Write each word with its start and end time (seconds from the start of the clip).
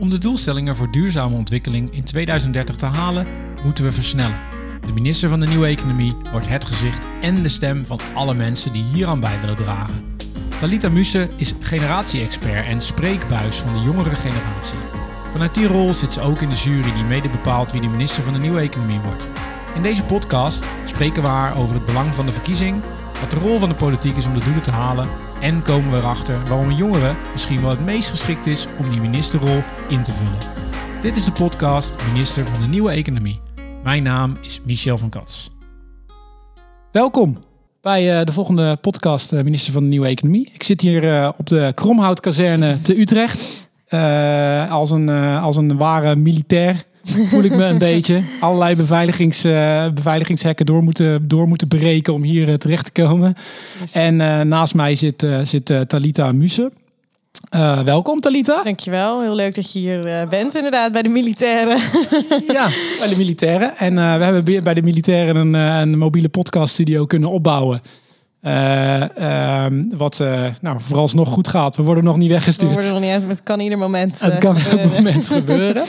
Om 0.00 0.10
de 0.10 0.18
doelstellingen 0.18 0.76
voor 0.76 0.90
duurzame 0.90 1.36
ontwikkeling 1.36 1.92
in 1.92 2.04
2030 2.04 2.76
te 2.76 2.86
halen, 2.86 3.26
moeten 3.64 3.84
we 3.84 3.92
versnellen. 3.92 4.40
De 4.86 4.92
minister 4.92 5.28
van 5.28 5.40
de 5.40 5.46
Nieuwe 5.46 5.66
Economie 5.66 6.16
wordt 6.30 6.48
het 6.48 6.64
gezicht 6.64 7.06
en 7.20 7.42
de 7.42 7.48
stem 7.48 7.86
van 7.86 8.00
alle 8.14 8.34
mensen 8.34 8.72
die 8.72 8.82
hieraan 8.82 9.20
bij 9.20 9.40
willen 9.40 9.56
dragen. 9.56 10.16
Talita 10.58 10.88
Muse 10.88 11.28
is 11.36 11.54
generatie-expert 11.60 12.66
en 12.66 12.80
spreekbuis 12.80 13.56
van 13.56 13.72
de 13.72 13.80
jongere 13.80 14.14
generatie. 14.14 14.78
Vanuit 15.30 15.54
die 15.54 15.66
rol 15.66 15.94
zit 15.94 16.12
ze 16.12 16.20
ook 16.20 16.42
in 16.42 16.48
de 16.48 16.56
jury 16.56 16.92
die 16.92 17.04
mede 17.04 17.28
bepaalt 17.28 17.72
wie 17.72 17.80
de 17.80 17.88
minister 17.88 18.22
van 18.22 18.32
de 18.32 18.38
Nieuwe 18.38 18.60
Economie 18.60 19.00
wordt. 19.00 19.28
In 19.74 19.82
deze 19.82 20.04
podcast 20.04 20.64
spreken 20.84 21.22
we 21.22 21.28
haar 21.28 21.56
over 21.56 21.74
het 21.74 21.86
belang 21.86 22.14
van 22.14 22.26
de 22.26 22.32
verkiezing, 22.32 22.82
wat 23.20 23.30
de 23.30 23.36
rol 23.36 23.58
van 23.58 23.68
de 23.68 23.74
politiek 23.74 24.16
is 24.16 24.26
om 24.26 24.34
de 24.34 24.44
doelen 24.44 24.62
te 24.62 24.70
halen 24.70 25.08
en 25.40 25.62
komen 25.62 25.90
we 25.90 25.96
erachter 25.96 26.48
waarom 26.48 26.68
een 26.68 26.76
jongere 26.76 27.16
misschien 27.32 27.60
wel 27.60 27.70
het 27.70 27.84
meest 27.84 28.10
geschikt 28.10 28.46
is 28.46 28.66
om 28.78 28.88
die 28.88 29.00
ministerrol 29.00 29.62
in 29.88 30.02
te 30.02 30.12
vullen. 30.12 30.38
Dit 31.00 31.16
is 31.16 31.24
de 31.24 31.32
podcast 31.32 31.94
Minister 32.12 32.46
van 32.46 32.60
de 32.60 32.66
Nieuwe 32.66 32.90
Economie. 32.90 33.40
Mijn 33.82 34.02
naam 34.02 34.36
is 34.40 34.60
Michel 34.64 34.98
van 34.98 35.08
Kats. 35.08 35.50
Welkom 36.92 37.38
bij 37.80 38.18
uh, 38.18 38.24
de 38.24 38.32
volgende 38.32 38.76
podcast 38.76 39.32
uh, 39.32 39.42
Minister 39.42 39.72
van 39.72 39.82
de 39.82 39.88
Nieuwe 39.88 40.06
Economie. 40.06 40.50
Ik 40.52 40.62
zit 40.62 40.80
hier 40.80 41.04
uh, 41.04 41.28
op 41.36 41.46
de 41.46 41.72
Kromhoutkazerne 41.74 42.80
te 42.80 43.00
Utrecht. 43.00 43.69
Als, 44.70 44.90
een, 44.90 45.08
als 45.40 45.56
een 45.56 45.76
ware 45.76 46.16
militair 46.16 46.84
voel 47.04 47.42
ik 47.42 47.56
me 47.56 47.64
een 47.64 47.78
beetje. 47.92 48.22
Allerlei 48.40 48.76
beveiligings, 48.76 49.42
beveiligingshekken 49.94 50.66
door 50.66 50.82
moeten, 50.82 51.28
door 51.28 51.48
moeten 51.48 51.68
breken 51.68 52.12
om 52.12 52.22
hier 52.22 52.58
terecht 52.58 52.84
te 52.84 53.02
komen. 53.02 53.34
En 53.92 54.16
naast 54.48 54.74
mij 54.74 54.94
zit, 54.94 55.26
zit 55.42 55.72
Talita 55.86 56.32
Muse. 56.32 56.72
Welkom 57.84 58.20
Talita. 58.20 58.62
Dankjewel. 58.62 59.22
Heel 59.22 59.34
leuk 59.34 59.54
dat 59.54 59.72
je 59.72 59.78
hier 59.78 60.26
bent 60.28 60.54
inderdaad 60.54 60.92
bij 60.92 61.02
de 61.02 61.08
militairen. 61.08 61.78
ja, 62.56 62.68
bij 62.98 63.08
de 63.08 63.16
militairen. 63.16 63.76
En 63.76 63.94
we 63.94 64.24
hebben 64.24 64.62
bij 64.64 64.74
de 64.74 64.82
militairen 64.82 65.36
een, 65.36 65.54
een 65.54 65.98
mobiele 65.98 66.28
podcaststudio 66.28 67.06
kunnen 67.06 67.30
opbouwen. 67.30 67.82
Ehm, 68.42 69.84
wat 69.96 70.22
nou, 70.60 70.76
vooralsnog 70.80 71.28
goed 71.28 71.48
gaat. 71.48 71.76
We 71.76 71.82
worden 71.82 72.04
nog 72.04 72.16
niet 72.16 72.30
weggestuurd. 72.30 72.68
We 72.70 72.74
worden 72.74 72.92
nog 72.92 73.02
niet 73.02 73.12
uit, 73.12 73.20
maar 73.22 73.30
het 73.30 73.42
kan 73.42 73.60
ieder 73.60 73.78
moment 73.78 74.20
Het 74.20 74.38
kan 74.38 74.56
ieder 74.56 74.88
moment 74.88 75.28
gebeuren. 75.38 75.84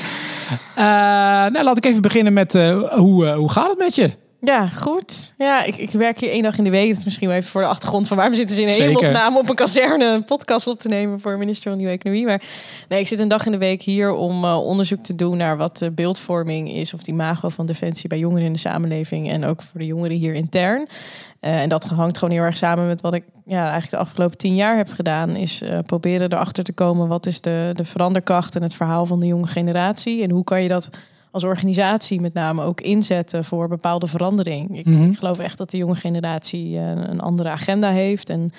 nou, 1.52 1.64
laat 1.64 1.78
ik 1.78 1.86
even 1.86 2.02
beginnen 2.02 2.34
met 2.34 2.54
hoe, 2.54 3.28
hoe 3.28 3.52
gaat 3.52 3.70
het 3.70 3.78
met 3.78 3.96
je? 3.96 4.12
Ja, 4.44 4.68
goed. 4.68 5.34
Ja, 5.38 5.64
ik, 5.64 5.78
ik 5.78 5.92
werk 5.92 6.20
hier 6.20 6.30
één 6.30 6.44
dag 6.44 6.58
in 6.58 6.64
de 6.64 6.70
week. 6.70 6.90
Dat 6.90 6.98
is 6.98 7.06
misschien 7.06 7.28
wel 7.28 7.38
even 7.38 7.50
voor 7.50 7.62
de 7.62 7.68
achtergrond 7.68 8.08
van 8.08 8.18
waarom 8.18 8.36
zitten 8.36 8.56
ze 8.56 8.62
in 8.62 8.68
hemelsnaam 8.68 9.38
op 9.38 9.50
een 9.50 9.56
kazerne 9.56 10.06
een 10.06 10.26
podcast 10.26 10.68
op 10.68 10.78
te 10.78 10.88
nemen 10.88 11.20
voor 11.20 11.38
minister 11.38 11.70
van 11.70 11.78
Nieuwe 11.78 11.94
Economie. 11.94 12.26
Maar 12.26 12.42
nee, 12.90 13.00
ik 13.00 13.08
zit 13.08 13.20
een 13.20 13.28
dag 13.28 13.46
in 13.46 13.52
de 13.52 13.58
week 13.58 13.82
hier 13.82 14.14
om 14.14 14.44
uh, 14.44 14.66
onderzoek 14.66 15.04
te 15.04 15.16
doen 15.16 15.38
naar 15.38 15.58
wat 15.58 15.78
de 15.78 15.92
beeldvorming 15.92 16.72
is 16.72 16.94
of 16.94 17.04
die 17.04 17.14
imago 17.14 17.50
van 17.50 17.66
defensie 17.66 18.10
bij 18.10 18.20
jongeren 18.20 18.46
in 18.46 18.54
de 18.54 18.60
samenleving 18.60 19.30
en 19.30 19.46
ook 19.46 19.62
voor 19.62 19.80
de 19.80 19.86
jongeren 19.86 20.18
hier 20.18 20.34
intern. 20.34 20.88
Uh, 21.42 21.62
en 21.62 21.70
dat 21.70 21.84
hangt 21.84 22.18
gewoon 22.18 22.34
heel 22.34 22.44
erg 22.44 22.58
samen 22.58 22.88
met 22.88 23.02
wat 23.02 23.14
ik 23.14 23.24
ja, 23.46 23.62
eigenlijk 23.62 23.92
de 23.92 23.98
afgelopen 23.98 24.38
tien 24.38 24.56
jaar 24.56 24.78
heb 24.78 24.92
gedaan. 24.92 25.36
Is 25.36 25.62
uh, 25.62 25.80
proberen 25.86 26.34
erachter 26.34 26.64
te 26.64 26.74
komen 26.74 27.08
wat 27.08 27.26
is 27.26 27.42
de, 27.42 27.72
de 27.74 27.86
veranderkracht 27.86 28.56
en 28.56 28.62
het 28.62 28.76
verhaal 28.76 29.06
van 29.06 29.20
de 29.20 29.26
jonge 29.26 29.48
generatie. 29.48 30.24
En 30.24 30.30
hoe 30.30 30.44
kan 30.44 30.62
je 30.64 30.68
dat 30.68 30.90
als 31.32 31.44
organisatie 31.44 32.22
met 32.22 32.34
name 32.34 32.64
ook 32.64 32.82
inzetten 32.82 33.46
voor 33.46 33.68
bepaalde 33.68 34.08
verandering. 34.08 34.78
Ik, 34.78 34.86
mhm. 34.86 35.04
ik 35.04 35.18
geloof 35.18 35.40
echt 35.40 35.58
dat 35.58 35.72
de 35.72 35.78
jonge 35.78 35.96
generatie 35.96 36.70
uh, 36.70 36.90
een 36.90 37.20
andere 37.20 37.50
agenda 37.50 37.92
heeft 37.92 38.30
en 38.30 38.52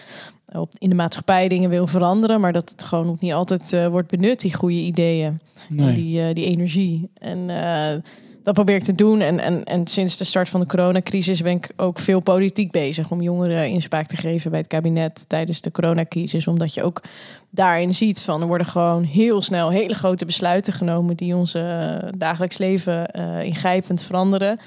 op, 0.53 0.73
in 0.79 0.89
de 0.89 0.95
maatschappij 0.95 1.49
dingen 1.49 1.71
wil 1.71 1.87
veranderen, 1.87 2.41
maar 2.41 2.53
dat 2.53 2.71
het 2.71 2.83
gewoon 2.85 3.09
ook 3.09 3.21
niet 3.21 3.33
altijd 3.33 3.73
uh, 3.73 3.87
wordt 3.87 4.09
benut, 4.09 4.41
die 4.41 4.55
goede 4.55 4.81
ideeën, 4.81 5.41
nee. 5.69 5.95
die, 5.95 6.29
uh, 6.29 6.35
die 6.35 6.45
energie. 6.45 7.11
En 7.15 7.51
dat 8.43 8.55
probeer 8.55 8.77
ik 8.77 8.85
te 8.85 8.95
doen. 8.95 9.21
En, 9.21 9.39
en, 9.39 9.65
en 9.65 9.87
sinds 9.87 10.17
de 10.17 10.25
start 10.25 10.49
van 10.49 10.61
de 10.61 10.67
coronacrisis 10.67 11.43
ben 11.43 11.53
ik 11.53 11.71
ook 11.77 11.99
veel 11.99 12.21
politiek 12.21 12.71
bezig 12.71 13.11
om 13.11 13.23
jongeren 13.23 13.69
inspraak 13.69 14.07
te 14.07 14.17
geven 14.17 14.51
bij 14.51 14.61
het 14.61 14.69
kabinet 14.69 15.25
tijdens 15.29 15.61
de 15.61 15.71
coronacrisis. 15.71 16.47
Omdat 16.47 16.75
je 16.75 16.83
ook 16.83 17.03
daarin 17.51 17.95
ziet 17.95 18.23
van 18.23 18.41
er 18.41 18.47
worden 18.47 18.67
gewoon 18.67 19.03
heel 19.03 19.43
snel 19.43 19.71
hele 19.71 19.95
grote 19.95 20.25
besluiten 20.25 20.73
genomen 20.73 21.17
die 21.17 21.35
ons 21.35 21.57
dagelijks 22.17 22.59
leven 22.59 23.09
uh, 23.17 23.43
ingrijpend 23.43 24.03
veranderen. 24.03 24.59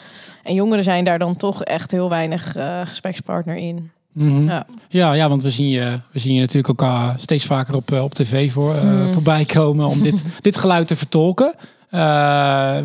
En 0.43 0.53
jongeren 0.53 0.83
zijn 0.83 1.05
daar 1.05 1.19
dan 1.19 1.35
toch 1.35 1.63
echt 1.63 1.91
heel 1.91 2.09
weinig 2.09 2.55
uh, 2.55 2.81
gesprekspartner 2.85 3.55
in. 3.55 3.91
Mm-hmm. 4.11 4.47
ja. 4.47 4.65
ja. 4.89 5.13
Ja, 5.13 5.29
want 5.29 5.43
we 5.43 5.51
zien 5.51 5.69
je, 5.69 5.99
we 6.11 6.19
zien 6.19 6.33
je 6.33 6.39
natuurlijk 6.39 6.81
uh, 6.81 7.09
steeds 7.17 7.45
vaker 7.45 7.75
op, 7.75 7.91
op 7.91 8.13
tv 8.13 8.51
voor, 8.51 8.75
mm. 8.83 9.13
voorbij 9.13 9.45
komen 9.45 9.87
om 9.87 10.01
dit, 10.01 10.23
dit 10.41 10.57
geluid 10.57 10.87
te 10.87 10.95
vertolken. 10.95 11.55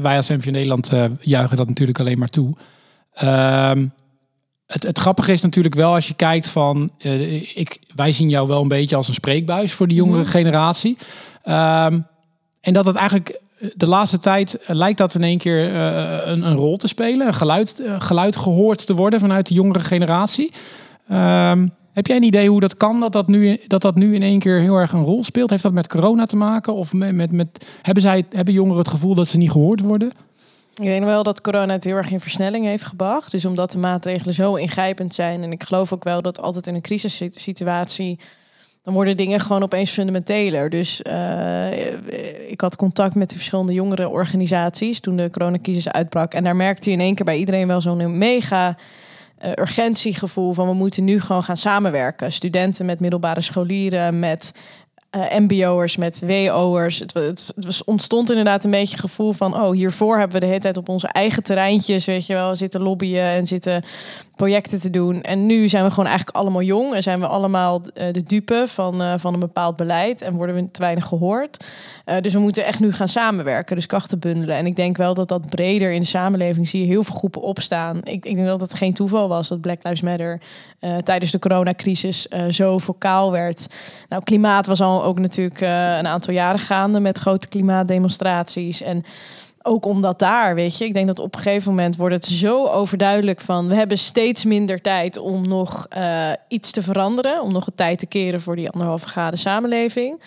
Wij 0.00 0.16
als 0.16 0.28
MV 0.28 0.44
Nederland 0.44 0.91
juichen 1.21 1.56
dat 1.56 1.69
natuurlijk 1.69 1.98
alleen 1.98 2.19
maar 2.19 2.28
toe. 2.28 2.56
Ehm, 3.15 3.87
het, 4.66 4.82
het, 4.82 4.98
grappige 4.98 5.32
is 5.32 5.41
natuurlijk 5.41 5.75
wel 5.75 5.94
als 5.94 6.09
je 6.09 6.15
kijkt 6.15 6.48
van, 6.48 6.91
uh, 6.98 7.56
ik, 7.56 7.78
wij 7.94 8.12
zien 8.12 8.28
jou 8.28 8.49
wel 8.49 8.62
een 8.62 8.69
beetje 8.69 8.97
als 8.97 9.09
een 9.09 9.15
spreekbuis 9.15 9.72
voor 9.72 9.88
de 9.88 9.94
jongere 9.94 10.22
mhm. 10.22 10.31
generatie. 10.31 10.97
Um, 11.44 12.06
en 12.60 12.72
dat 12.72 12.84
het 12.84 12.97
eigenlijk 12.97 13.28
eh, 13.28 13.69
de 13.75 13.87
laatste 13.87 14.19
tijd 14.19 14.59
lijkt 14.66 14.99
dat 14.99 15.15
in 15.15 15.22
één 15.22 15.38
keer 15.38 15.72
uh, 15.72 16.19
een, 16.25 16.43
een, 16.43 16.56
rol 16.56 16.76
te 16.76 16.88
spelen, 16.88 17.26
een 17.26 17.34
geluid, 17.34 17.82
geluid 17.99 18.37
gehoord 18.37 18.87
te 18.87 18.94
worden 18.94 19.20
vanuit 19.20 19.47
de 19.47 19.54
jongere 19.54 19.81
generatie. 19.81 20.53
Um, 21.12 21.70
heb 21.92 22.06
jij 22.06 22.16
een 22.16 22.22
idee 22.22 22.48
hoe 22.48 22.60
dat 22.60 22.76
kan, 22.76 23.00
dat 23.00 23.12
dat, 23.12 23.28
nu, 23.28 23.60
dat 23.66 23.82
dat 23.82 23.94
nu 23.94 24.14
in 24.14 24.22
één 24.22 24.38
keer 24.38 24.60
heel 24.60 24.76
erg 24.76 24.92
een 24.92 25.04
rol 25.04 25.24
speelt? 25.24 25.50
Heeft 25.50 25.62
dat 25.62 25.72
met 25.72 25.88
corona 25.88 26.26
te 26.26 26.36
maken? 26.36 26.74
Of 26.74 26.92
met, 26.92 27.14
met, 27.14 27.32
met, 27.32 27.66
hebben, 27.82 28.02
zij, 28.02 28.24
hebben 28.30 28.54
jongeren 28.54 28.78
het 28.78 28.88
gevoel 28.88 29.14
dat 29.14 29.28
ze 29.28 29.36
niet 29.36 29.50
gehoord 29.50 29.80
worden? 29.80 30.12
Ik 30.74 30.86
denk 30.86 31.04
wel 31.04 31.22
dat 31.22 31.40
corona 31.40 31.72
het 31.72 31.84
heel 31.84 31.96
erg 31.96 32.10
in 32.10 32.20
versnelling 32.20 32.64
heeft 32.64 32.84
gebracht. 32.84 33.30
Dus 33.30 33.44
omdat 33.44 33.72
de 33.72 33.78
maatregelen 33.78 34.34
zo 34.34 34.54
ingrijpend 34.54 35.14
zijn. 35.14 35.42
En 35.42 35.52
ik 35.52 35.62
geloof 35.62 35.92
ook 35.92 36.04
wel 36.04 36.22
dat 36.22 36.40
altijd 36.40 36.66
in 36.66 36.74
een 36.74 36.80
crisissituatie. 36.80 38.18
dan 38.82 38.94
worden 38.94 39.16
dingen 39.16 39.40
gewoon 39.40 39.62
opeens 39.62 39.90
fundamenteler. 39.90 40.70
Dus 40.70 41.02
uh, 41.10 42.50
ik 42.50 42.60
had 42.60 42.76
contact 42.76 43.14
met 43.14 43.28
de 43.30 43.36
verschillende 43.36 43.72
jongere 43.72 44.08
organisaties. 44.08 45.00
toen 45.00 45.16
de 45.16 45.30
coronacrisis 45.30 45.88
uitbrak. 45.88 46.34
En 46.34 46.44
daar 46.44 46.56
merkte 46.56 46.90
je 46.90 46.96
in 46.96 47.02
één 47.02 47.14
keer 47.14 47.24
bij 47.24 47.38
iedereen 47.38 47.66
wel 47.66 47.80
zo'n 47.80 48.18
mega. 48.18 48.76
Uh, 49.44 49.50
urgentiegevoel 49.54 50.52
van 50.52 50.66
we 50.66 50.74
moeten 50.74 51.04
nu 51.04 51.20
gewoon 51.20 51.42
gaan 51.42 51.56
samenwerken. 51.56 52.32
Studenten 52.32 52.86
met 52.86 53.00
middelbare 53.00 53.40
scholieren, 53.40 54.18
met 54.18 54.52
uh, 55.16 55.38
MBO'ers 55.38 55.96
met 55.96 56.22
WO'ers. 56.26 56.98
Het, 56.98 57.14
het, 57.14 57.52
het, 57.56 57.84
ontstond 57.84 58.30
inderdaad 58.30 58.64
een 58.64 58.70
beetje 58.70 58.96
het 58.96 59.04
gevoel 59.04 59.32
van: 59.32 59.54
oh, 59.54 59.70
hiervoor 59.70 60.18
hebben 60.18 60.34
we 60.34 60.40
de 60.40 60.46
hele 60.46 60.60
tijd 60.60 60.76
op 60.76 60.88
onze 60.88 61.08
eigen 61.08 61.42
terreintjes, 61.42 62.04
weet 62.04 62.26
je 62.26 62.34
wel, 62.34 62.56
zitten 62.56 62.82
lobbyen 62.82 63.24
en 63.24 63.46
zitten 63.46 63.84
projecten 64.40 64.80
te 64.80 64.90
doen. 64.90 65.22
En 65.22 65.46
nu 65.46 65.68
zijn 65.68 65.84
we 65.84 65.90
gewoon 65.90 66.06
eigenlijk 66.06 66.36
allemaal 66.36 66.62
jong 66.62 66.94
en 66.94 67.02
zijn 67.02 67.20
we 67.20 67.26
allemaal 67.26 67.80
uh, 67.80 68.12
de 68.12 68.22
dupe 68.22 68.64
van, 68.66 69.02
uh, 69.02 69.14
van 69.16 69.34
een 69.34 69.40
bepaald 69.40 69.76
beleid 69.76 70.22
en 70.22 70.34
worden 70.34 70.54
we 70.54 70.70
te 70.70 70.80
weinig 70.80 71.06
gehoord. 71.06 71.64
Uh, 72.06 72.16
dus 72.20 72.32
we 72.32 72.38
moeten 72.38 72.64
echt 72.64 72.80
nu 72.80 72.92
gaan 72.92 73.08
samenwerken, 73.08 73.76
dus 73.76 73.86
krachten 73.86 74.18
bundelen. 74.18 74.56
En 74.56 74.66
ik 74.66 74.76
denk 74.76 74.96
wel 74.96 75.14
dat 75.14 75.28
dat 75.28 75.46
breder 75.46 75.92
in 75.92 76.00
de 76.00 76.06
samenleving 76.06 76.68
zie 76.68 76.80
je 76.80 76.86
heel 76.86 77.02
veel 77.02 77.14
groepen 77.14 77.40
opstaan. 77.40 77.96
Ik, 77.96 78.24
ik 78.26 78.34
denk 78.36 78.46
dat 78.46 78.60
het 78.60 78.74
geen 78.74 78.94
toeval 78.94 79.28
was 79.28 79.48
dat 79.48 79.60
Black 79.60 79.78
Lives 79.82 80.00
Matter 80.00 80.40
tijdens 81.04 81.30
de 81.30 81.38
coronacrisis 81.38 82.26
zo 82.48 82.78
vocaal 82.78 83.32
werd. 83.32 83.66
Nou, 84.08 84.22
klimaat 84.22 84.66
was 84.66 84.80
al 84.80 85.04
ook 85.04 85.18
natuurlijk 85.18 85.60
een 85.60 86.06
aantal 86.06 86.34
jaren 86.34 86.60
gaande 86.60 87.00
met 87.00 87.18
grote 87.18 87.48
klimaatdemonstraties 87.48 88.82
en 88.82 89.04
ook 89.62 89.84
omdat 89.84 90.19
daar, 90.19 90.54
weet 90.54 90.78
je, 90.78 90.84
ik 90.84 90.93
denk 90.93 91.06
dat 91.06 91.19
op 91.19 91.34
een 91.34 91.43
gegeven 91.43 91.71
moment 91.71 91.97
wordt 91.97 92.15
het 92.15 92.25
zo 92.25 92.66
overduidelijk 92.66 93.41
van 93.41 93.69
we 93.69 93.75
hebben 93.75 93.98
steeds 93.98 94.44
minder 94.44 94.81
tijd 94.81 95.16
om 95.16 95.48
nog 95.48 95.87
uh, 95.97 96.31
iets 96.48 96.71
te 96.71 96.82
veranderen, 96.82 97.43
om 97.43 97.53
nog 97.53 97.66
een 97.66 97.75
tijd 97.75 97.99
te 97.99 98.06
keren 98.06 98.41
voor 98.41 98.56
die 98.56 98.70
anderhalve 98.70 99.09
graden 99.09 99.38
samenleving. 99.38 100.22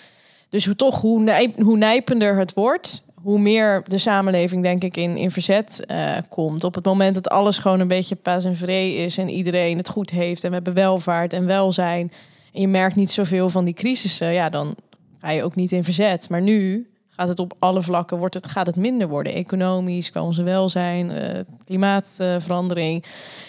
Dus 0.50 0.66
hoe 0.66 0.76
toch, 0.76 1.02
hoe, 1.02 1.52
hoe 1.57 1.78
nijpender 1.78 2.38
het 2.38 2.54
wordt, 2.54 3.04
hoe 3.22 3.40
meer 3.40 3.84
de 3.88 3.98
samenleving, 3.98 4.63
denk 4.63 4.84
ik, 4.84 4.98
in, 4.98 5.18
in 5.18 5.31
verzet 5.31 5.84
uh, 5.88 6.18
komt. 6.30 6.63
Op 6.63 6.75
het 6.75 6.86
moment 6.86 7.16
dat 7.16 7.30
alles 7.30 7.57
gewoon 7.57 7.80
een 7.80 7.88
beetje 7.88 8.16
pas 8.16 8.46
en 8.46 8.56
vree 8.56 8.96
is 8.96 9.18
en 9.18 9.30
iedereen 9.30 9.78
het 9.78 9.90
goed 9.90 10.10
heeft 10.10 10.44
en 10.44 10.50
we 10.50 10.56
hebben 10.56 10.74
welvaart 10.74 11.34
en 11.34 11.46
welzijn. 11.46 12.12
En 12.54 12.62
je 12.62 12.68
merkt 12.68 12.96
niet 12.96 13.12
zoveel 13.12 13.50
van 13.50 13.66
die 13.66 13.74
crisissen, 13.74 14.34
ja, 14.34 14.50
dan 14.50 14.75
ga 15.22 15.30
je 15.30 15.44
ook 15.44 15.56
niet 15.56 15.72
in 15.72 15.84
verzet. 15.84 16.30
Maar 16.30 16.42
nu 16.42 16.88
gaat 17.15 17.27
het 17.27 17.39
op 17.39 17.54
alle 17.60 17.81
vlakken, 17.81 18.18
wordt 18.18 18.33
het, 18.33 18.48
gaat 18.48 18.68
het 18.68 18.75
minder 18.75 19.07
worden. 19.07 19.33
Economisch, 19.33 20.12
qua 20.12 20.21
onze 20.21 20.44
welzijn, 20.44 21.12
uh, 21.12 21.39
klimaatverandering. 21.65 23.04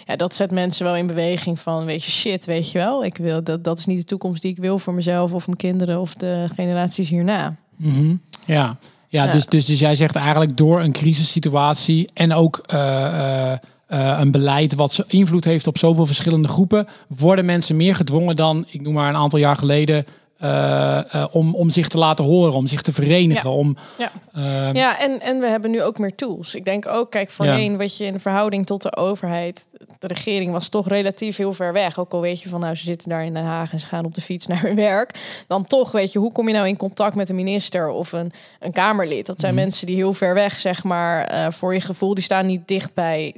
ja, 0.06 0.16
dat 0.16 0.34
zet 0.34 0.50
mensen 0.50 0.84
wel 0.84 0.96
in 0.96 1.06
beweging 1.06 1.60
van, 1.60 1.84
weet 1.84 2.04
je, 2.04 2.10
shit, 2.10 2.44
weet 2.44 2.70
je 2.70 2.78
wel. 2.78 3.04
Ik 3.04 3.16
wil, 3.16 3.42
dat, 3.42 3.64
dat 3.64 3.78
is 3.78 3.86
niet 3.86 3.98
de 3.98 4.04
toekomst 4.04 4.42
die 4.42 4.50
ik 4.50 4.58
wil 4.58 4.78
voor 4.78 4.94
mezelf 4.94 5.32
of 5.32 5.46
mijn 5.46 5.58
kinderen 5.58 6.00
of 6.00 6.14
de 6.14 6.48
generaties 6.54 7.08
hierna. 7.08 7.56
Mm 7.76 8.20
Ja, 8.46 8.76
ja, 9.08 9.26
Dus, 9.26 9.46
dus, 9.46 9.64
dus 9.64 9.78
jij 9.78 9.96
zegt 9.96 10.16
eigenlijk 10.16 10.56
door 10.56 10.80
een 10.80 10.92
crisissituatie 10.92 12.10
en 12.14 12.32
ook... 12.32 12.64
Uh, 12.74 13.52
een 13.88 14.30
beleid 14.30 14.74
wat 14.74 15.04
invloed 15.08 15.44
heeft 15.44 15.66
op 15.66 15.78
zoveel 15.78 16.06
verschillende 16.06 16.48
groepen, 16.48 16.86
worden 17.08 17.44
mensen 17.44 17.76
meer 17.76 17.96
gedwongen 17.96 18.36
dan, 18.36 18.64
ik 18.68 18.80
noem 18.80 18.92
maar 18.92 19.08
een 19.08 19.16
aantal 19.16 19.38
jaar 19.38 19.56
geleden, 19.56 20.04
eh, 20.38 21.14
eh, 21.14 21.26
om, 21.30 21.54
om 21.54 21.70
zich 21.70 21.88
te 21.88 21.98
laten 21.98 22.24
horen, 22.24 22.52
om 22.54 22.66
zich 22.66 22.82
te 22.82 22.92
verenigen. 22.92 23.50
Ja. 23.50 23.56
Om, 23.56 23.76
Ja. 23.98 24.10
eh, 24.32 24.72
Ja, 24.72 24.98
en, 25.00 25.20
en 25.20 25.40
we 25.40 25.46
hebben 25.46 25.70
nu 25.70 25.82
ook 25.82 25.98
meer 25.98 26.14
tools. 26.14 26.54
Ik 26.54 26.64
denk 26.64 26.86
ook, 26.86 27.10
kijk, 27.10 27.30
voorheen 27.30 27.76
wat 27.78 27.96
je 27.96 28.04
in 28.04 28.20
verhouding 28.20 28.66
tot 28.66 28.82
de 28.82 28.96
overheid, 28.96 29.66
de 29.98 30.06
regering 30.06 30.52
was 30.52 30.68
toch 30.68 30.88
relatief 30.88 31.36
heel 31.36 31.52
ver 31.52 31.72
weg. 31.72 31.98
Ook 31.98 32.12
al 32.12 32.20
weet 32.20 32.40
je 32.42 32.48
van, 32.48 32.60
nou, 32.60 32.74
ze 32.74 32.82
zitten 32.84 33.08
daar 33.08 33.24
in 33.24 33.34
Den 33.34 33.44
Haag 33.44 33.72
en 33.72 33.80
ze 33.80 33.86
gaan 33.86 34.04
op 34.04 34.14
de 34.14 34.20
fiets 34.20 34.46
naar 34.54 34.60
hun 34.62 34.76
werk. 34.76 35.44
Dan 35.46 35.66
toch, 35.66 35.92
weet 35.92 36.12
je, 36.12 36.18
hoe 36.18 36.32
kom 36.32 36.48
je 36.48 36.54
nou 36.54 36.66
in 36.68 36.76
contact 36.76 37.14
met 37.14 37.28
een 37.28 37.34
minister 37.34 37.88
of 37.88 38.12
een, 38.12 38.32
een 38.60 38.72
Kamerlid? 38.72 39.26
Dat 39.26 39.40
zijn 39.40 39.54
Mhm. 39.54 39.62
mensen 39.62 39.86
die 39.86 39.96
heel 39.96 40.12
ver 40.12 40.34
weg, 40.34 40.60
zeg 40.60 40.84
maar, 40.84 41.24
eh, 41.24 41.46
voor 41.50 41.74
je 41.74 41.80
gevoel, 41.80 42.14
die 42.14 42.24
staan 42.24 42.46
niet 42.46 42.68
dicht 42.68 42.94
bij 42.94 43.34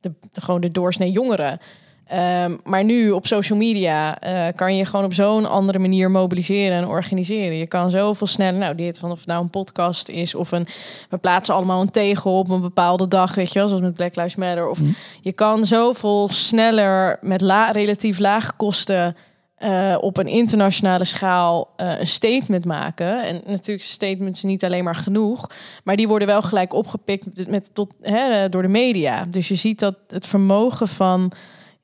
de, 0.00 0.12
de, 0.32 0.40
gewoon 0.40 0.60
de 0.60 0.70
doorsnee 0.70 1.10
jongeren. 1.10 1.60
Ehm, 2.08 2.56
maar 2.64 2.84
nu 2.84 3.10
op 3.10 3.26
social 3.26 3.58
media 3.58 4.20
eh, 4.20 4.46
kan 4.56 4.76
je 4.76 4.84
gewoon 4.84 5.04
op 5.04 5.12
zo'n 5.14 5.46
andere 5.46 5.78
manier 5.78 6.10
mobiliseren 6.10 6.76
en 6.76 6.86
organiseren. 6.86 7.56
Je 7.56 7.66
kan 7.66 7.90
zoveel 7.90 8.26
sneller, 8.26 8.58
nou, 8.60 8.74
dit 8.74 8.98
van 8.98 9.10
of 9.10 9.18
het 9.18 9.26
nou 9.28 9.42
een 9.42 9.50
podcast 9.50 10.08
is 10.08 10.34
of 10.34 10.52
een, 10.52 10.66
we 11.10 11.16
plaatsen 11.16 11.54
allemaal 11.54 11.80
een 11.80 11.90
tegel 11.90 12.38
op 12.38 12.50
een 12.50 12.60
bepaalde 12.60 13.08
dag, 13.08 13.34
weet 13.34 13.52
je 13.52 13.58
wel, 13.58 13.68
zoals 13.68 13.82
met 13.82 13.94
Black 13.94 14.16
Lives 14.16 14.36
Matter. 14.36 14.68
Of 14.68 14.80
Mhm. 14.80 14.90
je 15.20 15.32
kan 15.32 15.66
zoveel 15.66 16.28
sneller 16.28 17.18
met 17.20 17.40
la, 17.40 17.70
relatief 17.70 18.18
lage 18.18 18.52
kosten 18.56 19.16
eh, 19.56 19.96
op 20.00 20.16
een 20.16 20.26
internationale 20.26 21.04
schaal 21.04 21.68
eh, 21.76 21.98
een 22.00 22.06
statement 22.06 22.64
maken. 22.64 23.22
En 23.24 23.42
natuurlijk 23.46 23.86
statements 23.86 24.42
niet 24.42 24.64
alleen 24.64 24.84
maar 24.84 24.94
genoeg, 24.94 25.50
maar 25.84 25.96
die 25.96 26.08
worden 26.08 26.28
wel 26.28 26.42
gelijk 26.42 26.72
opgepikt 26.72 27.48
met 27.48 27.70
tot, 27.74 27.92
hè, 28.02 28.48
door 28.48 28.62
de 28.62 28.68
media. 28.68 29.24
Dus 29.30 29.48
je 29.48 29.54
ziet 29.54 29.78
dat 29.78 29.94
het 30.08 30.26
vermogen 30.26 30.88
van 30.88 31.32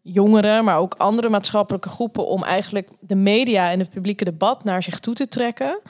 jongeren, 0.06 0.64
maar 0.64 0.78
ook 0.78 0.94
andere 0.94 1.28
maatschappelijke 1.28 1.88
groepen 1.88 2.26
om 2.26 2.42
eigenlijk 2.42 2.88
de 3.00 3.14
media 3.14 3.70
en 3.70 3.78
het 3.78 3.90
publieke 3.90 4.24
debat 4.24 4.64
naar 4.64 4.82
zich 4.82 5.00
toe 5.00 5.14
te 5.14 5.28
trekken. 5.28 5.80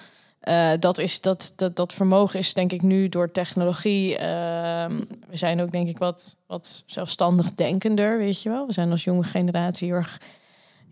Eh, 0.40 0.70
dat, 0.78 0.98
is, 0.98 1.20
dat, 1.20 1.52
dat, 1.56 1.76
dat 1.76 1.92
vermogen 1.92 2.38
is 2.38 2.54
denk 2.54 2.72
ik 2.72 2.82
nu 2.82 3.08
door 3.08 3.30
technologie. 3.30 4.18
ehm, 4.18 5.00
we 5.28 5.36
zijn 5.36 5.60
ook 5.60 5.72
denk 5.72 5.88
ik 5.88 5.98
wat, 5.98 6.36
wat 6.46 6.82
zelfstandig 6.86 7.54
denkender, 7.54 8.18
weet 8.18 8.42
je 8.42 8.48
wel. 8.48 8.66
We 8.66 8.72
zijn 8.72 8.90
als 8.90 9.04
jonge 9.04 9.22
generatie 9.22 9.92
heel 9.92 10.02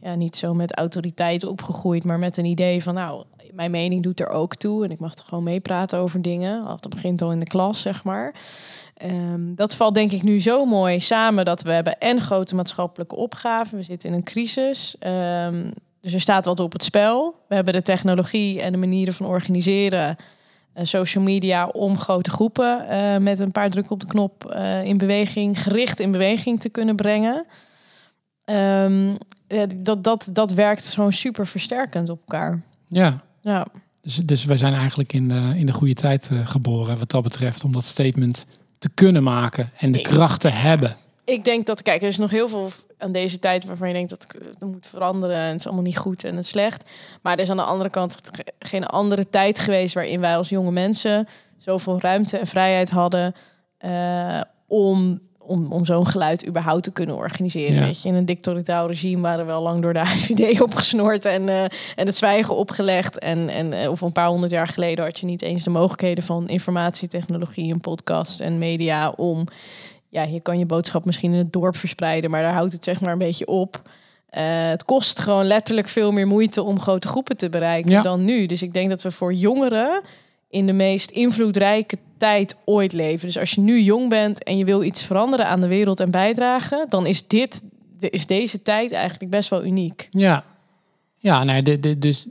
ja, 0.01 0.15
niet 0.15 0.37
zo 0.37 0.55
met 0.55 0.77
autoriteit 0.77 1.45
opgegroeid, 1.45 2.05
maar 2.05 2.19
met 2.19 2.37
een 2.37 2.45
idee 2.45 2.83
van 2.83 2.95
nou, 2.95 3.25
mijn 3.53 3.71
mening 3.71 4.03
doet 4.03 4.21
er 4.21 4.29
ook 4.29 4.57
toe 4.57 4.85
en 4.85 4.91
ik 4.91 4.99
mag 4.99 5.15
er 5.15 5.25
gewoon 5.25 5.45
meepraten 5.45 5.99
over 5.99 6.23
dingen. 6.23 6.65
Dat 6.65 6.89
begint 6.89 7.23
al 7.23 7.33
in 7.33 7.39
de 7.39 7.47
klas, 7.47 7.81
zeg 7.81 8.05
maar. 8.05 8.35
Ehm, 9.03 9.55
dat 9.55 9.75
valt 9.75 9.95
denk 9.95 10.13
ik 10.13 10.23
nu 10.23 10.41
zo 10.41 10.65
mooi 10.65 11.01
samen 11.01 11.45
dat 11.45 11.63
we 11.63 11.73
hebben 11.73 11.99
en 11.99 12.21
grote 12.21 12.55
maatschappelijke 12.55 13.17
opgaven. 13.17 13.77
We 13.77 13.83
zitten 13.83 14.09
in 14.09 14.15
een 14.15 14.23
crisis. 14.23 14.97
Ehm, 14.99 15.71
dus 16.01 16.13
er 16.13 16.21
staat 16.21 16.45
wat 16.45 16.61
op 16.61 16.73
het 16.73 16.83
spel. 16.85 17.35
We 17.49 17.55
hebben 17.55 17.73
de 17.75 17.83
technologie 17.83 18.61
en 18.61 18.73
de 18.73 18.79
manieren 18.79 19.15
van 19.15 19.27
organiseren. 19.27 20.17
eh, 20.73 20.85
social 20.85 21.25
media 21.25 21.67
om 21.67 21.99
grote 21.99 22.31
groepen 22.31 22.89
eh, 22.89 23.17
met 23.17 23.41
een 23.41 23.53
paar 23.53 23.71
drukken 23.71 23.93
op 23.93 24.01
de 24.01 24.07
knop 24.07 24.45
eh, 24.45 24.85
in 24.85 24.99
beweging, 24.99 25.63
gericht 25.63 26.01
in 26.01 26.11
beweging 26.13 26.61
te 26.61 26.69
kunnen 26.69 26.97
brengen. 26.97 27.47
Ehm, 28.45 29.17
dat, 29.77 30.05
dat, 30.05 30.29
dat 30.33 30.53
werkt 30.53 30.89
gewoon 30.89 31.13
super 31.13 31.47
versterkend 31.47 32.09
op 32.09 32.19
elkaar. 32.27 32.63
ja. 32.87 33.21
Ja, 33.41 33.67
Dus, 34.01 34.17
dus 34.17 34.45
wij 34.45 34.57
zijn 34.57 34.75
eigenlijk 34.75 35.13
in 35.13 35.29
de, 35.29 35.53
in 35.57 35.67
de 35.67 35.73
goede 35.73 35.95
tijd 35.95 36.31
geboren 36.45 36.99
wat 36.99 37.11
dat 37.11 37.23
betreft. 37.23 37.65
Om 37.65 37.73
dat 37.73 37.85
statement 37.85 38.47
te 38.83 38.91
kunnen 38.95 39.23
maken 39.23 39.71
en 39.79 39.93
de 39.93 40.01
kracht 40.01 40.41
te 40.41 40.49
hebben. 40.49 40.97
ik 41.25 41.45
denk 41.45 41.67
dat, 41.67 41.83
kijk, 41.83 42.03
er 42.03 42.09
is 42.09 42.19
nog 42.19 42.31
heel 42.31 42.49
veel 42.49 42.71
aan 42.99 43.13
deze 43.13 43.39
tijd 43.39 43.65
waarvan 43.65 43.89
je 43.89 43.95
denkt 43.95 44.11
dat 44.11 44.27
het 44.45 44.61
moet 44.61 44.87
veranderen 44.87 45.37
en 45.37 45.47
het 45.51 45.59
is 45.61 45.67
allemaal 45.67 45.85
niet 45.85 45.99
goed 45.99 46.25
en 46.25 46.37
het 46.37 46.45
is 46.45 46.51
slecht. 46.51 46.91
Maar 47.23 47.33
er 47.33 47.41
is 47.41 47.51
aan 47.51 47.57
de 47.57 47.63
andere 47.63 47.91
kant 47.91 48.17
ge- 48.33 48.53
geen 48.59 48.87
andere 48.87 49.29
tijd 49.29 49.59
geweest 49.59 49.95
waarin 49.95 50.21
wij 50.21 50.37
als 50.37 50.49
jonge 50.49 50.71
mensen 50.71 51.29
zoveel 51.59 52.01
ruimte 52.01 52.39
en 52.39 52.47
vrijheid 52.47 52.91
hadden 52.91 53.35
eh, 53.79 54.41
om, 54.67 55.21
om, 55.47 55.73
om 55.73 55.85
zo'n 55.85 56.07
geluid 56.07 56.47
überhaupt 56.47 56.83
te 56.83 56.93
kunnen 56.93 57.17
organiseren. 57.17 57.75
Ja. 57.75 57.85
Weet 57.85 58.03
je, 58.03 58.09
in 58.09 58.15
een 58.15 58.25
dictatoriaal 58.25 58.87
regime 58.87 59.23
waren 59.23 59.47
we 59.47 59.53
al 59.53 59.63
lang 59.63 59.83
door 59.83 59.93
de 59.93 60.01
IVD 60.29 60.61
opgesnoord 60.61 61.25
en, 61.25 61.49
eh, 61.49 61.63
en 61.97 62.07
het 62.07 62.17
zwijgen 62.17 62.57
opgelegd. 62.57 63.19
En, 63.19 63.49
en 63.49 63.73
eh, 63.73 63.91
of 63.91 64.01
een 64.01 64.13
paar 64.13 64.29
honderd 64.29 64.53
jaar 64.53 64.69
geleden 64.69 65.05
had 65.05 65.19
je 65.19 65.27
niet 65.27 65.43
eens 65.43 65.65
de 65.65 65.71
mogelijkheden 65.71 66.25
van 66.25 66.49
informatietechnologie 66.49 67.73
en 67.73 67.81
podcast 67.81 68.41
en 68.41 68.59
media 68.59 69.11
om 69.11 69.47
ja, 70.09 70.23
je 70.23 70.41
kan 70.41 70.59
je 70.59 70.67
boodschap 70.67 71.05
misschien 71.05 71.33
in 71.33 71.39
het 71.39 71.53
dorp 71.53 71.77
verspreiden, 71.77 72.31
maar 72.31 72.43
daar 72.43 72.53
houdt 72.53 72.73
het 72.73 72.85
zeg 72.85 73.01
maar 73.01 73.13
een 73.13 73.19
beetje 73.19 73.47
op. 73.47 73.83
Eh, 74.29 74.69
het 74.69 74.85
kost 74.85 75.21
gewoon 75.21 75.45
letterlijk 75.45 75.89
veel 75.89 76.13
meer 76.13 76.27
moeite 76.27 76.63
om 76.63 76.81
grote 76.81 77.09
groepen 77.09 77.37
te 77.37 77.49
bereiken 77.49 77.91
Ja. 77.91 78.03
dan 78.03 78.25
nu. 78.25 78.47
Dus 78.47 78.63
ik 78.63 78.73
denk 78.73 78.91
dat 78.91 79.03
we 79.03 79.11
voor 79.11 79.35
jongeren 79.35 80.01
in 80.49 80.67
de 80.67 80.73
meest 80.73 81.11
invloedrijke 81.11 81.99
tijd 82.29 82.57
ooit 82.65 82.93
leven. 82.93 83.27
Dus 83.27 83.39
als 83.39 83.51
je 83.51 83.61
nu 83.61 83.81
jong 83.83 84.09
bent 84.09 84.45
en 84.45 84.59
je 84.59 84.65
wil 84.65 84.83
iets 84.83 85.03
veranderen 85.03 85.47
aan 85.47 85.61
de 85.61 85.67
wereld 85.67 86.01
en 86.01 86.11
bijdragen, 86.11 86.87
dan 86.89 87.07
is 87.07 87.27
dit, 87.27 87.63
is 88.01 88.27
deze 88.27 88.63
tijd 88.63 88.93
eigenlijk 88.93 89.31
best 89.31 89.49
wel 89.51 89.65
uniek. 89.65 90.09
Ja, 90.11 90.43
ja 91.19 91.45
nee, 91.45 91.63
de, 91.63 91.81
de, 91.81 91.99
dus 91.99 92.27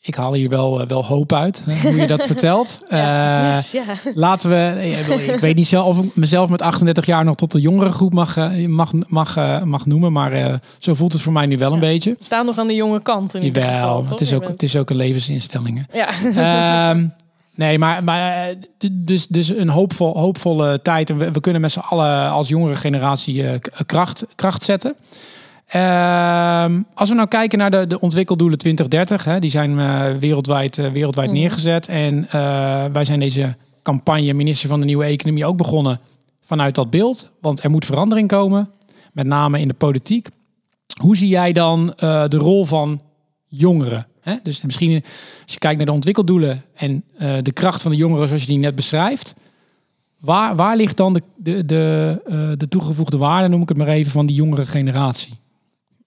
ik 0.00 0.14
haal 0.14 0.32
hier 0.32 0.48
wel, 0.48 0.80
eh, 0.80 0.86
wel 0.86 1.04
hoop 1.04 1.32
uit, 1.32 1.64
hè, 1.70 1.88
hoe 1.90 2.00
je 2.00 2.06
dat 2.06 2.22
vertelt. 2.32 2.80
Ja, 2.88 3.48
Eh, 3.50 3.56
yes, 3.56 3.70
ja. 3.72 3.82
Laten 4.14 4.50
we, 4.50 4.88
ik 4.90 5.06
bedoel, 5.06 5.34
ik 5.34 5.40
weet 5.40 5.56
niet 5.56 5.66
zelf 5.66 5.86
of 5.98 6.04
ik 6.04 6.16
mezelf 6.16 6.48
met 6.48 6.62
38 6.62 7.06
jaar 7.06 7.24
nog 7.24 7.34
tot 7.36 7.52
de 7.52 7.60
jongere 7.60 7.92
groep 7.92 8.12
mag, 8.12 8.36
eh, 8.36 8.66
mag, 8.66 8.92
mag, 9.08 9.36
eh, 9.36 9.60
mag 9.60 9.86
noemen, 9.86 10.12
maar 10.12 10.32
eh, 10.32 10.54
zo 10.78 10.94
voelt 10.94 11.12
het 11.12 11.22
voor 11.22 11.32
mij 11.32 11.46
nu 11.46 11.58
wel 11.58 11.72
een 11.72 11.80
beetje. 11.80 12.10
We 12.18 12.24
staan 12.24 12.46
nog 12.46 12.58
aan 12.58 12.66
de 12.66 12.74
jonge 12.74 13.02
kant 13.02 13.34
in 13.34 13.42
ieder 13.42 13.62
geval. 13.62 14.04
Het 14.06 14.20
is, 14.20 14.32
ook, 14.32 14.40
bent- 14.40 14.52
het 14.52 14.62
is 14.62 14.76
ook 14.76 14.90
een 14.90 14.96
levensinstelling. 14.96 15.86
hè. 15.90 15.98
Ja. 15.98 16.90
Ehm, 16.90 17.06
nee, 17.54 17.78
maar, 17.78 18.04
maar 18.04 18.48
eh, 18.48 18.56
dus, 18.92 19.26
dus 19.26 19.56
een 19.56 19.68
hoopvol, 19.68 20.18
hoopvolle 20.18 20.82
tijd. 20.82 21.10
En 21.10 21.18
we, 21.18 21.32
we 21.32 21.40
kunnen 21.40 21.60
met 21.60 21.72
z'n 21.72 21.78
allen 21.78 22.30
als 22.30 22.48
jongere 22.48 22.76
generatie 22.76 23.46
eh, 23.48 23.58
k- 23.60 23.82
kracht, 23.86 24.26
kracht 24.34 24.62
zetten. 24.62 24.94
Ehm, 25.66 26.80
als 26.94 27.08
we 27.08 27.14
nou 27.14 27.28
kijken 27.28 27.58
naar 27.58 27.70
de, 27.70 27.86
de 27.86 28.00
ontwikkeldoelen 28.00 28.58
2030, 28.58 29.24
hè, 29.24 29.38
die 29.38 29.50
zijn 29.50 29.78
eh, 29.78 30.04
wereldwijd, 30.20 30.78
eh, 30.78 30.90
wereldwijd 30.90 31.30
Mhm. 31.30 31.38
neergezet. 31.38 31.88
En 31.88 32.26
eh, 32.30 32.84
wij 32.92 33.04
zijn 33.04 33.20
deze 33.20 33.56
campagne, 33.82 34.32
minister 34.32 34.68
van 34.68 34.80
de 34.80 34.86
Nieuwe 34.86 35.04
Economie, 35.04 35.44
ook 35.46 35.56
begonnen 35.56 36.00
vanuit 36.40 36.74
dat 36.74 36.90
beeld. 36.90 37.32
Want 37.40 37.64
er 37.64 37.70
moet 37.70 37.84
verandering 37.84 38.28
komen, 38.28 38.70
met 39.12 39.26
name 39.26 39.60
in 39.60 39.68
de 39.68 39.74
politiek. 39.74 40.28
Hoe 41.00 41.16
zie 41.16 41.28
jij 41.28 41.52
dan 41.52 41.92
eh, 41.96 42.26
de 42.28 42.36
rol 42.36 42.64
van 42.64 43.00
jongeren? 43.46 44.06
Hè? 44.22 44.34
Dus 44.42 44.62
misschien 44.62 44.94
als 45.42 45.52
je 45.52 45.58
kijkt 45.58 45.76
naar 45.76 45.86
de 45.86 45.92
ontwikkeldoelen 45.92 46.62
en 46.74 47.04
eh, 47.18 47.34
de 47.42 47.52
kracht 47.52 47.82
van 47.82 47.90
de 47.90 47.96
jongeren 47.96 48.28
zoals 48.28 48.42
je 48.42 48.48
die 48.48 48.58
net 48.58 48.74
beschrijft. 48.74 49.34
Waar, 50.18 50.56
waar 50.56 50.76
ligt 50.76 50.96
dan 50.96 51.12
de, 51.12 51.22
de, 51.36 51.64
de, 51.64 52.22
eh, 52.26 52.52
de 52.56 52.68
toegevoegde 52.68 53.16
waarde, 53.16 53.48
noem 53.48 53.62
ik 53.62 53.68
het 53.68 53.78
maar 53.78 53.88
even, 53.88 54.12
van 54.12 54.26
die 54.26 54.36
jongere 54.36 54.66
generatie? 54.66 55.40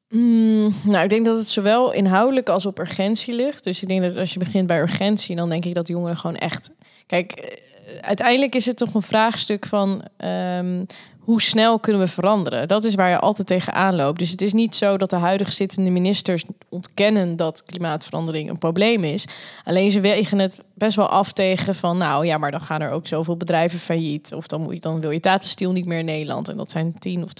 Mm, 0.10 0.74
nou, 0.84 1.04
ik 1.04 1.10
denk 1.10 1.25
dat 1.25 1.38
het 1.38 1.48
zowel 1.48 1.94
inhoudelijk 1.94 2.50
als 2.50 2.66
op 2.66 2.80
urgentie 2.80 3.34
ligt. 3.34 3.63
Dus 3.63 3.82
ik 3.82 3.88
denk 3.88 4.01
dat 4.01 4.18
als 4.18 4.34
je 4.34 4.39
begint 4.39 4.68
bij 4.68 4.82
urgentie, 4.82 5.36
dan 5.36 5.50
denk 5.50 5.66
ik 5.66 5.74
dat 5.74 5.88
jongeren 5.88 6.18
gewoon 6.18 6.36
echt. 6.36 6.72
Kijk, 7.06 7.32
eh, 7.32 7.98
uiteindelijk 8.01 8.56
is 8.56 8.66
het 8.66 8.78
toch 8.78 8.94
een 8.94 9.01
vraagstuk 9.01 9.66
van 9.66 10.04
ehm, 10.18 10.84
hoe 11.25 11.41
snel 11.41 11.79
kunnen 11.79 12.01
we 12.01 12.08
veranderen? 12.08 12.67
Dat 12.67 12.84
is 12.84 12.96
waar 12.96 13.10
je 13.10 13.20
altijd 13.20 13.48
tegenaan 13.48 13.96
loopt. 13.96 14.20
Dus 14.20 14.32
het 14.32 14.41
is 14.41 14.53
niet 14.53 14.75
zo 14.75 14.98
dat 14.98 15.10
de 15.10 15.15
huidige 15.15 15.51
zittende 15.51 15.89
ministers 15.89 16.44
ontkennen 16.70 17.36
dat 17.36 17.63
klimaatverandering 17.63 18.50
een 18.50 18.58
probleem 18.58 19.03
is. 19.03 19.25
Alleen 19.63 19.91
ze 19.91 20.00
wegen 20.00 20.39
het 20.39 20.62
best 20.74 20.96
wel 20.96 21.08
af 21.08 21.32
tegen 21.32 21.75
van, 21.75 21.98
nou 21.98 22.25
ja, 22.25 22.38
maar 22.38 22.51
dan 22.51 22.62
gaan 22.62 22.82
er 22.82 22.91
ook 22.91 23.08
zoveel 23.08 23.38
bedrijven 23.38 23.79
failliet. 23.79 24.34
Of 24.34 24.48
dan, 24.48 24.62
moet 24.62 24.74
je, 24.74 24.79
dan 24.79 25.01
wil 25.01 25.12
je 25.12 25.20
Tata 25.20 25.70
niet 25.72 25.86
meer 25.86 26.00
in 26.00 26.05
Nederland. 26.05 26.48
En 26.48 26.58
dat 26.58 26.72
zijn 26.72 27.00
10 27.00 27.24
of 27.24 27.32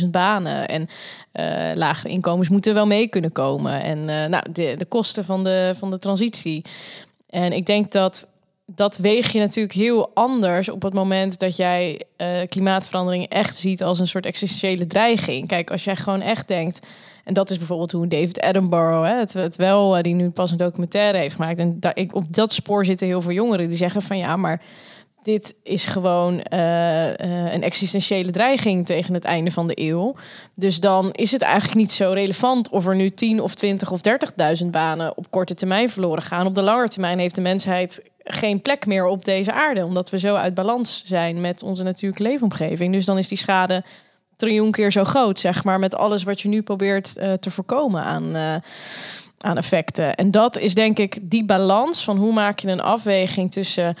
20.000 0.00 0.08
banen. 0.10 0.68
En 0.68 0.88
eh, 1.32 1.76
lagere 1.76 2.08
inkomens 2.08 2.48
moeten 2.48 2.74
wel 2.74 2.86
mee 2.86 3.08
kunnen 3.08 3.32
komen. 3.32 3.82
En 3.82 4.08
eh, 4.08 4.28
nou, 4.28 4.52
de, 4.52 4.74
de 4.78 4.86
kosten 4.86 5.24
van 5.24 5.44
de, 5.44 5.74
van 5.78 5.90
de 5.90 5.98
transitie. 5.98 6.64
En 7.30 7.52
ik 7.52 7.66
denk 7.66 7.92
dat 7.92 8.28
dat 8.66 8.96
weeg 8.96 9.32
je 9.32 9.38
natuurlijk 9.38 9.74
heel 9.74 10.10
anders 10.14 10.68
op 10.68 10.82
het 10.82 10.94
moment 10.94 11.38
dat 11.38 11.56
jij 11.56 12.02
eh, 12.16 12.28
klimaatverandering 12.48 13.28
echt 13.28 13.56
ziet 13.56 13.82
als 13.82 13.98
een 13.98 14.06
soort 14.06 14.26
existentiële 14.26 14.86
dreiging. 14.86 15.48
Kijk, 15.48 15.70
als 15.70 15.84
jij 15.84 15.96
gewoon 15.96 16.20
echt 16.20 16.48
denkt. 16.48 16.86
En 17.24 17.34
dat 17.34 17.50
is 17.50 17.58
bijvoorbeeld 17.58 17.92
hoe 17.92 18.06
David 18.06 18.40
Attenborough 18.40 19.08
hè, 19.08 19.18
het, 19.18 19.32
het 19.32 19.56
wel, 19.56 19.96
eh, 19.96 20.02
die 20.02 20.14
nu 20.14 20.30
pas 20.30 20.50
een 20.50 20.56
documentaire 20.56 21.18
heeft 21.18 21.34
gemaakt. 21.34 21.58
En 21.58 21.80
daar, 21.80 21.96
ik, 21.96 22.14
op 22.14 22.34
dat 22.34 22.52
spoor 22.52 22.84
zitten 22.84 23.06
heel 23.06 23.22
veel 23.22 23.32
jongeren 23.32 23.68
die 23.68 23.76
zeggen 23.76 24.02
van 24.02 24.18
ja, 24.18 24.36
maar 24.36 24.60
dit 25.22 25.54
is 25.62 25.86
gewoon 25.86 26.40
eh, 26.40 27.08
een 27.54 27.62
existentiële 27.62 28.30
dreiging 28.30 28.86
tegen 28.86 29.14
het 29.14 29.24
einde 29.24 29.50
van 29.50 29.66
de 29.66 29.80
eeuw. 29.80 30.14
Dus 30.54 30.80
dan 30.80 31.10
is 31.10 31.32
het 31.32 31.42
eigenlijk 31.42 31.74
niet 31.74 31.92
zo 31.92 32.12
relevant 32.12 32.68
of 32.68 32.86
er 32.86 32.96
nu 32.96 33.10
10 33.10 33.40
of 33.40 33.54
20 33.54 33.90
of 33.90 34.00
30.000 34.62 34.66
banen 34.66 35.16
op 35.16 35.30
korte 35.30 35.54
termijn 35.54 35.90
verloren 35.90 36.22
gaan. 36.22 36.46
Op 36.46 36.54
de 36.54 36.62
lange 36.62 36.88
termijn 36.88 37.18
heeft 37.18 37.34
de 37.34 37.40
mensheid 37.40 38.02
geen 38.24 38.62
plek 38.62 38.86
meer 38.86 39.06
op 39.06 39.24
deze 39.24 39.52
aarde, 39.52 39.84
omdat 39.84 40.10
we 40.10 40.18
zo 40.18 40.34
uit 40.34 40.54
balans 40.54 41.02
zijn 41.06 41.40
met 41.40 41.62
onze 41.62 41.82
natuurlijke 41.82 42.22
leefomgeving. 42.22 42.92
Dus 42.92 43.04
dan 43.04 43.18
is 43.18 43.28
die 43.28 43.38
schade 43.38 43.84
triljoen 44.36 44.70
keer 44.70 44.92
zo 44.92 45.04
groot, 45.04 45.38
zeg 45.38 45.64
maar, 45.64 45.78
met 45.78 45.94
alles 45.94 46.22
wat 46.22 46.40
je 46.40 46.48
nu 46.48 46.62
probeert 46.62 47.16
eh, 47.16 47.32
te 47.32 47.50
voorkomen 47.50 48.02
aan, 48.02 48.34
eh, 48.36 48.54
aan 49.40 49.56
effecten. 49.56 50.14
En 50.14 50.30
dat 50.30 50.58
is 50.58 50.74
denk 50.74 50.98
ik 50.98 51.18
die 51.22 51.44
balans 51.44 52.04
van 52.04 52.16
hoe 52.16 52.32
maak 52.32 52.58
je 52.58 52.68
een 52.68 52.80
afweging 52.80 53.52
tussen 53.52 53.96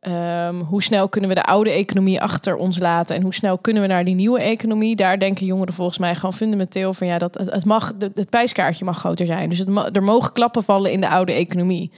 ehm, 0.00 0.60
hoe 0.60 0.82
snel 0.82 1.08
kunnen 1.08 1.30
we 1.30 1.36
de 1.36 1.44
oude 1.44 1.70
economie 1.70 2.20
achter 2.20 2.56
ons 2.56 2.78
laten 2.78 3.16
en 3.16 3.22
hoe 3.22 3.34
snel 3.34 3.58
kunnen 3.58 3.82
we 3.82 3.88
naar 3.88 4.04
die 4.04 4.14
nieuwe 4.14 4.40
economie. 4.40 4.96
Daar 4.96 5.18
denken 5.18 5.46
jongeren 5.46 5.74
volgens 5.74 5.98
mij 5.98 6.14
gewoon 6.14 6.32
fundamenteel 6.32 6.94
van 6.94 7.06
ja, 7.06 7.18
dat 7.18 7.34
het, 7.34 7.64
mag, 7.64 7.92
het, 7.98 8.30
prijskaartje 8.30 8.84
mag 8.84 8.98
groter 8.98 9.26
zijn. 9.26 9.48
Dus 9.48 9.64
er 9.92 10.02
mogen 10.02 10.32
klappen 10.32 10.64
vallen 10.64 10.92
in 10.92 11.00
de 11.00 11.08
oude 11.08 11.32
economie. 11.32 11.90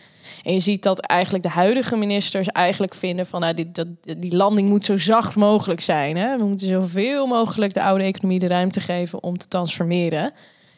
En 0.45 0.52
je 0.52 0.61
ziet 0.61 0.83
dat 0.83 0.99
eigenlijk 0.99 1.45
de 1.45 1.50
huidige 1.50 1.97
ministers 1.97 2.47
eigenlijk 2.47 2.95
vinden 2.95 3.26
van 3.26 3.40
nou, 3.40 3.54
die, 3.54 3.73
dat, 3.73 3.87
die 4.02 4.37
landing 4.37 4.68
moet 4.68 4.85
zo 4.85 4.97
zacht 4.97 5.37
mogelijk 5.37 5.80
zijn. 5.80 6.16
Hè? 6.16 6.37
We 6.37 6.45
moeten 6.45 6.66
zoveel 6.66 7.26
mogelijk 7.26 7.75
de 7.75 7.83
oude 7.83 8.04
economie 8.04 8.38
de 8.38 8.47
ruimte 8.47 8.80
geven 8.80 9.23
om 9.23 9.38
te 9.38 9.49
transformeren. 9.49 10.33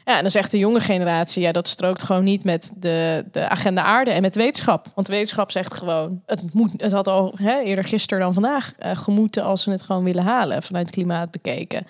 Ja, 0.04 0.16
en 0.16 0.22
dan 0.22 0.30
zegt 0.30 0.50
de 0.50 0.58
jonge 0.58 0.80
generatie, 0.80 1.42
ja, 1.42 1.52
dat 1.52 1.68
strookt 1.68 2.02
gewoon 2.02 2.24
niet 2.24 2.44
met 2.44 2.72
de, 2.76 3.24
de 3.30 3.48
agenda 3.48 3.82
aarde 3.82 4.10
en 4.10 4.22
met 4.22 4.34
wetenschap. 4.34 4.86
Want 4.94 5.08
wetenschap 5.08 5.50
zegt 5.50 5.74
gewoon, 5.74 6.22
het, 6.26 6.54
moet, 6.54 6.70
het 6.76 6.92
had 6.92 7.08
al 7.08 7.34
hè, 7.36 7.60
eerder 7.60 7.84
gisteren 7.84 8.22
dan 8.22 8.34
vandaag 8.34 8.72
eh, 8.78 8.96
gemoeten 8.96 9.42
als 9.42 9.64
we 9.64 9.70
het 9.70 9.82
gewoon 9.82 10.04
willen 10.04 10.24
halen 10.24 10.62
vanuit 10.62 10.90
klimaat 10.90 11.30
bekeken. 11.30 11.86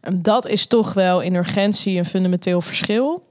En 0.00 0.22
dat 0.22 0.46
is 0.46 0.66
toch 0.66 0.94
wel 0.94 1.20
in 1.20 1.34
urgentie 1.34 1.98
een 1.98 2.06
fundamenteel 2.06 2.60
verschil. 2.60 3.22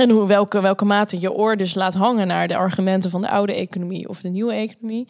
En 0.00 0.10
hoe, 0.10 0.26
welke, 0.26 0.60
welke 0.60 0.84
mate 0.84 1.20
je 1.20 1.32
oor 1.32 1.56
dus 1.56 1.74
laat 1.74 1.94
hangen 1.94 2.26
naar 2.26 2.48
de 2.48 2.56
argumenten 2.56 3.10
van 3.10 3.20
de 3.20 3.28
oude 3.28 3.54
economie 3.54 4.08
of 4.08 4.20
de 4.20 4.28
nieuwe 4.28 4.52
economie. 4.52 5.08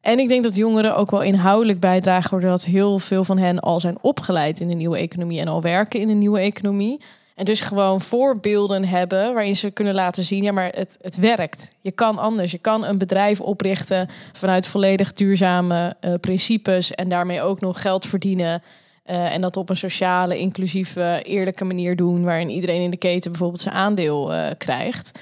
En 0.00 0.18
ik 0.18 0.28
denk 0.28 0.42
dat 0.42 0.54
jongeren 0.54 0.96
ook 0.96 1.10
wel 1.10 1.22
inhoudelijk 1.22 1.80
bijdragen, 1.80 2.30
doordat 2.30 2.64
heel 2.64 2.98
veel 2.98 3.24
van 3.24 3.38
hen 3.38 3.60
al 3.60 3.80
zijn 3.80 3.98
opgeleid 4.00 4.60
in 4.60 4.68
de 4.68 4.74
nieuwe 4.74 4.98
economie 4.98 5.40
en 5.40 5.48
al 5.48 5.62
werken 5.62 6.00
in 6.00 6.08
de 6.08 6.14
nieuwe 6.14 6.40
economie. 6.40 7.00
En 7.34 7.44
dus 7.44 7.60
gewoon 7.60 8.00
voorbeelden 8.00 8.84
hebben 8.84 9.34
waarin 9.34 9.56
ze 9.56 9.70
kunnen 9.70 9.94
laten 9.94 10.24
zien, 10.24 10.42
ja, 10.42 10.52
maar 10.52 10.70
het, 10.74 10.96
het 11.00 11.16
werkt. 11.16 11.72
Je 11.80 11.90
kan 11.90 12.18
anders. 12.18 12.50
Je 12.50 12.58
kan 12.58 12.84
een 12.84 12.98
bedrijf 12.98 13.40
oprichten 13.40 14.08
vanuit 14.32 14.66
volledig 14.66 15.12
duurzame 15.12 15.96
eh, 16.00 16.14
principes 16.20 16.90
en 16.90 17.08
daarmee 17.08 17.42
ook 17.42 17.60
nog 17.60 17.80
geld 17.80 18.06
verdienen. 18.06 18.62
Eh, 19.10 19.34
en 19.34 19.40
dat 19.40 19.56
op 19.56 19.70
een 19.70 19.76
sociale, 19.76 20.38
inclusieve, 20.38 21.20
eerlijke 21.22 21.64
manier 21.64 21.96
doen, 21.96 22.24
waarin 22.24 22.48
iedereen 22.50 22.82
in 22.82 22.90
de 22.90 22.96
keten 22.96 23.30
bijvoorbeeld 23.30 23.60
zijn 23.60 23.74
aandeel 23.74 24.34
eh, 24.34 24.50
krijgt. 24.58 25.18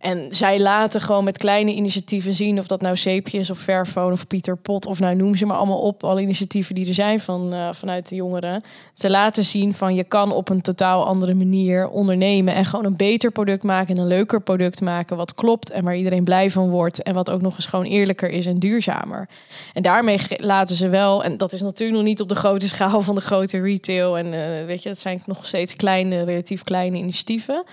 En 0.00 0.26
zij 0.30 0.60
laten 0.60 1.00
gewoon 1.00 1.24
met 1.24 1.38
kleine 1.38 1.74
initiatieven 1.74 2.32
zien, 2.32 2.58
of 2.58 2.66
dat 2.66 2.80
nou 2.80 2.96
Zeepje 2.96 3.38
is 3.38 3.50
of 3.50 3.58
Fairphone 3.58 4.12
of 4.12 4.26
Pieter 4.26 4.56
Pot, 4.56 4.86
of 4.86 5.00
nou 5.00 5.14
noem 5.14 5.34
ze 5.34 5.46
maar 5.46 5.56
allemaal 5.56 5.80
op, 5.80 6.04
alle 6.04 6.20
initiatieven 6.20 6.74
die 6.74 6.88
er 6.88 6.94
zijn 6.94 7.20
van, 7.20 7.52
eh, 7.52 7.68
vanuit 7.72 8.08
de 8.08 8.14
jongeren. 8.14 8.64
Ze 8.94 9.10
laten 9.10 9.44
zien 9.44 9.74
van 9.74 9.94
je 9.94 10.04
kan 10.04 10.32
op 10.32 10.48
een 10.48 10.60
totaal 10.60 11.06
andere 11.06 11.34
manier 11.34 11.88
ondernemen 11.88 12.54
en 12.54 12.64
gewoon 12.64 12.84
een 12.84 12.96
beter 12.96 13.30
product 13.30 13.62
maken 13.62 13.94
en 13.94 14.00
een 14.00 14.08
leuker 14.08 14.40
product 14.40 14.80
maken, 14.80 15.16
wat 15.16 15.34
klopt 15.34 15.70
en 15.70 15.84
waar 15.84 15.96
iedereen 15.96 16.24
blij 16.24 16.50
van 16.50 16.70
wordt 16.70 17.02
en 17.02 17.14
wat 17.14 17.30
ook 17.30 17.40
nog 17.40 17.54
eens 17.54 17.66
gewoon 17.66 17.86
eerlijker 17.86 18.30
is 18.30 18.46
en 18.46 18.58
duurzamer. 18.58 19.28
En 19.74 19.82
daarmee 19.82 20.18
laten 20.36 20.76
ze 20.76 20.88
wel, 20.88 21.24
en 21.24 21.36
dat 21.36 21.52
is 21.52 21.60
natuurlijk 21.60 21.98
nog 21.98 22.06
niet 22.06 22.20
op 22.20 22.28
de 22.28 22.34
grote 22.34 22.68
schaal 22.68 23.02
van 23.02 23.14
de 23.14 23.20
grote 23.20 23.60
retail 23.60 24.18
en 24.18 24.26
eh, 24.32 24.66
weet 24.66 24.82
je, 24.82 24.88
het 24.88 25.00
zijn 25.00 25.22
nog 25.26 25.46
steeds 25.46 25.76
kleine, 25.76 26.22
relatief 26.22 26.62
kleine 26.62 26.96
initiatieven. 26.96 27.64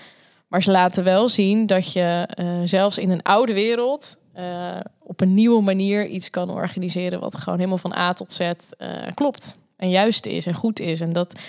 Maar 0.48 0.62
ze 0.62 0.70
laten 0.70 1.04
wel 1.04 1.28
zien 1.28 1.66
dat 1.66 1.92
je 1.92 2.26
eh, 2.28 2.46
zelfs 2.64 2.98
in 2.98 3.10
een 3.10 3.22
oude 3.22 3.52
wereld 3.52 4.18
eh, 4.32 4.76
op 4.98 5.20
een 5.20 5.34
nieuwe 5.34 5.62
manier 5.62 6.06
iets 6.06 6.30
kan 6.30 6.50
organiseren 6.50 7.20
wat 7.20 7.36
gewoon 7.36 7.58
helemaal 7.58 7.78
van 7.78 7.96
A 7.96 8.12
tot 8.12 8.32
Z 8.32 8.40
eh, 8.40 8.88
klopt. 9.14 9.56
En 9.76 9.90
juist 9.90 10.26
is 10.26 10.46
en 10.46 10.54
goed 10.54 10.80
is. 10.80 11.00
En 11.00 11.12
dat, 11.12 11.40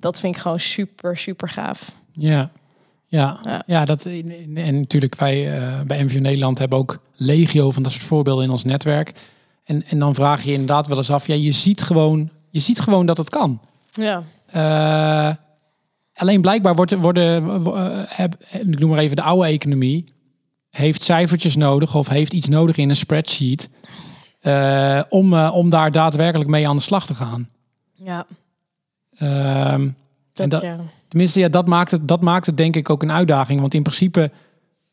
dat 0.00 0.20
vind 0.20 0.34
ik 0.34 0.42
gewoon 0.42 0.60
super, 0.60 1.16
super 1.16 1.48
gaaf. 1.48 1.92
Ja, 2.12 2.50
ja, 3.06 3.38
ja. 3.42 3.62
Ja. 3.66 3.84
dat, 3.84 4.04
en 4.04 4.78
natuurlijk 4.78 5.14
wij 5.14 5.60
bij 5.86 6.04
MVO 6.04 6.18
Nederland 6.18 6.58
hebben 6.58 6.78
ook 6.78 7.00
legio 7.14 7.70
van 7.70 7.82
dat 7.82 7.92
soort 7.92 8.04
voorbeelden 8.04 8.44
in 8.44 8.50
ons 8.50 8.64
netwerk. 8.64 9.12
En, 9.64 9.84
en 9.86 9.98
dan 9.98 10.14
vraag 10.14 10.42
je 10.42 10.52
inderdaad 10.52 10.86
wel 10.86 10.96
eens 10.96 11.10
af, 11.10 11.26
ja, 11.26 11.34
je 11.34 11.52
ziet 11.52 11.82
gewoon, 11.82 12.30
je 12.50 12.60
ziet 12.60 12.80
gewoon 12.80 13.06
dat 13.06 13.16
het 13.16 13.30
kan. 13.30 13.60
Ja, 13.92 14.22
alleen 16.18 16.40
blijkbaar 16.40 16.74
wordt, 16.74 16.94
worden, 16.94 17.50
eh, 17.64 18.02
heb, 18.06 18.36
ik 18.50 18.78
noem 18.78 18.90
maar 18.90 18.98
even 18.98 19.16
de 19.16 19.22
oude 19.22 19.48
economie, 19.48 20.04
heeft 20.70 21.02
cijfertjes 21.02 21.56
nodig 21.56 21.94
of 21.94 22.08
heeft 22.08 22.32
iets 22.32 22.48
nodig 22.48 22.76
in 22.76 22.88
een 22.88 22.96
spreadsheet 22.96 23.70
eh, 24.40 25.00
om, 25.08 25.34
eh, 25.34 25.50
om 25.54 25.70
daar 25.70 25.92
daadwerkelijk 25.92 26.50
mee 26.50 26.68
aan 26.68 26.76
de 26.76 26.82
slag 26.82 27.06
te 27.06 27.14
gaan. 27.14 27.48
ja. 27.92 28.26
Ehm, 29.16 29.88
Dat, 30.32 30.62
ja. 30.62 30.76
Tenminste, 31.08 31.40
ja, 31.40 31.48
dat, 31.48 31.66
maakt 31.66 31.90
het, 31.90 32.08
dat 32.08 32.20
maakt 32.20 32.46
het 32.46 32.56
denk 32.56 32.76
ik 32.76 32.90
ook 32.90 33.02
een 33.02 33.12
uitdaging. 33.12 33.60
Want 33.60 33.74
in 33.74 33.82
principe 33.82 34.30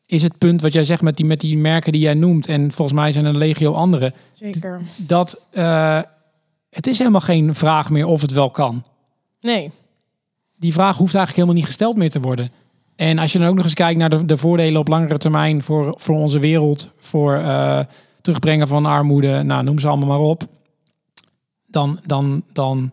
is 0.06 0.22
het 0.22 0.38
punt 0.38 0.60
wat 0.60 0.72
jij 0.72 0.84
zegt 0.84 1.02
met 1.02 1.16
die, 1.16 1.26
met 1.26 1.40
die 1.40 1.56
merken 1.56 1.92
die 1.92 2.00
jij 2.00 2.14
noemt... 2.14 2.46
en 2.46 2.72
volgens 2.72 2.98
mij 2.98 3.12
zijn 3.12 3.24
er 3.24 3.36
legio 3.36 3.72
andere... 3.72 4.12
zeker. 4.32 4.80
dat 4.96 5.40
het 6.70 6.86
is 6.86 6.98
helemaal 6.98 7.20
geen 7.20 7.54
vraag 7.54 7.90
meer 7.90 8.06
of 8.06 8.20
het 8.20 8.30
wel 8.30 8.50
kan. 8.50 8.84
Nee, 9.40 9.70
Die 10.58 10.72
vraag 10.72 10.96
hoeft 10.96 11.14
eigenlijk 11.14 11.34
helemaal 11.36 11.54
niet 11.54 11.64
gesteld 11.64 11.96
meer 11.96 12.10
te 12.10 12.20
worden. 12.20 12.50
En 12.96 13.18
als 13.18 13.32
je 13.32 13.38
dan 13.38 13.48
ook 13.48 13.54
nog 13.54 13.64
eens 13.64 13.74
kijkt 13.74 13.98
naar 13.98 14.10
de, 14.10 14.24
de 14.24 14.36
voordelen 14.36 14.80
op 14.80 14.88
langere 14.88 15.18
termijn... 15.18 15.62
voor, 15.62 15.94
voor 15.96 16.16
onze 16.16 16.38
wereld, 16.38 16.94
voor 16.98 17.34
eh, 17.34 17.80
terugbrengen 18.20 18.68
van 18.68 18.86
armoede... 18.86 19.42
nou, 19.42 19.64
noem 19.64 19.78
ze 19.78 19.88
allemaal 19.88 20.08
maar 20.08 20.28
op... 20.28 20.46
dan, 21.66 22.00
dan, 22.06 22.42
dan 22.52 22.92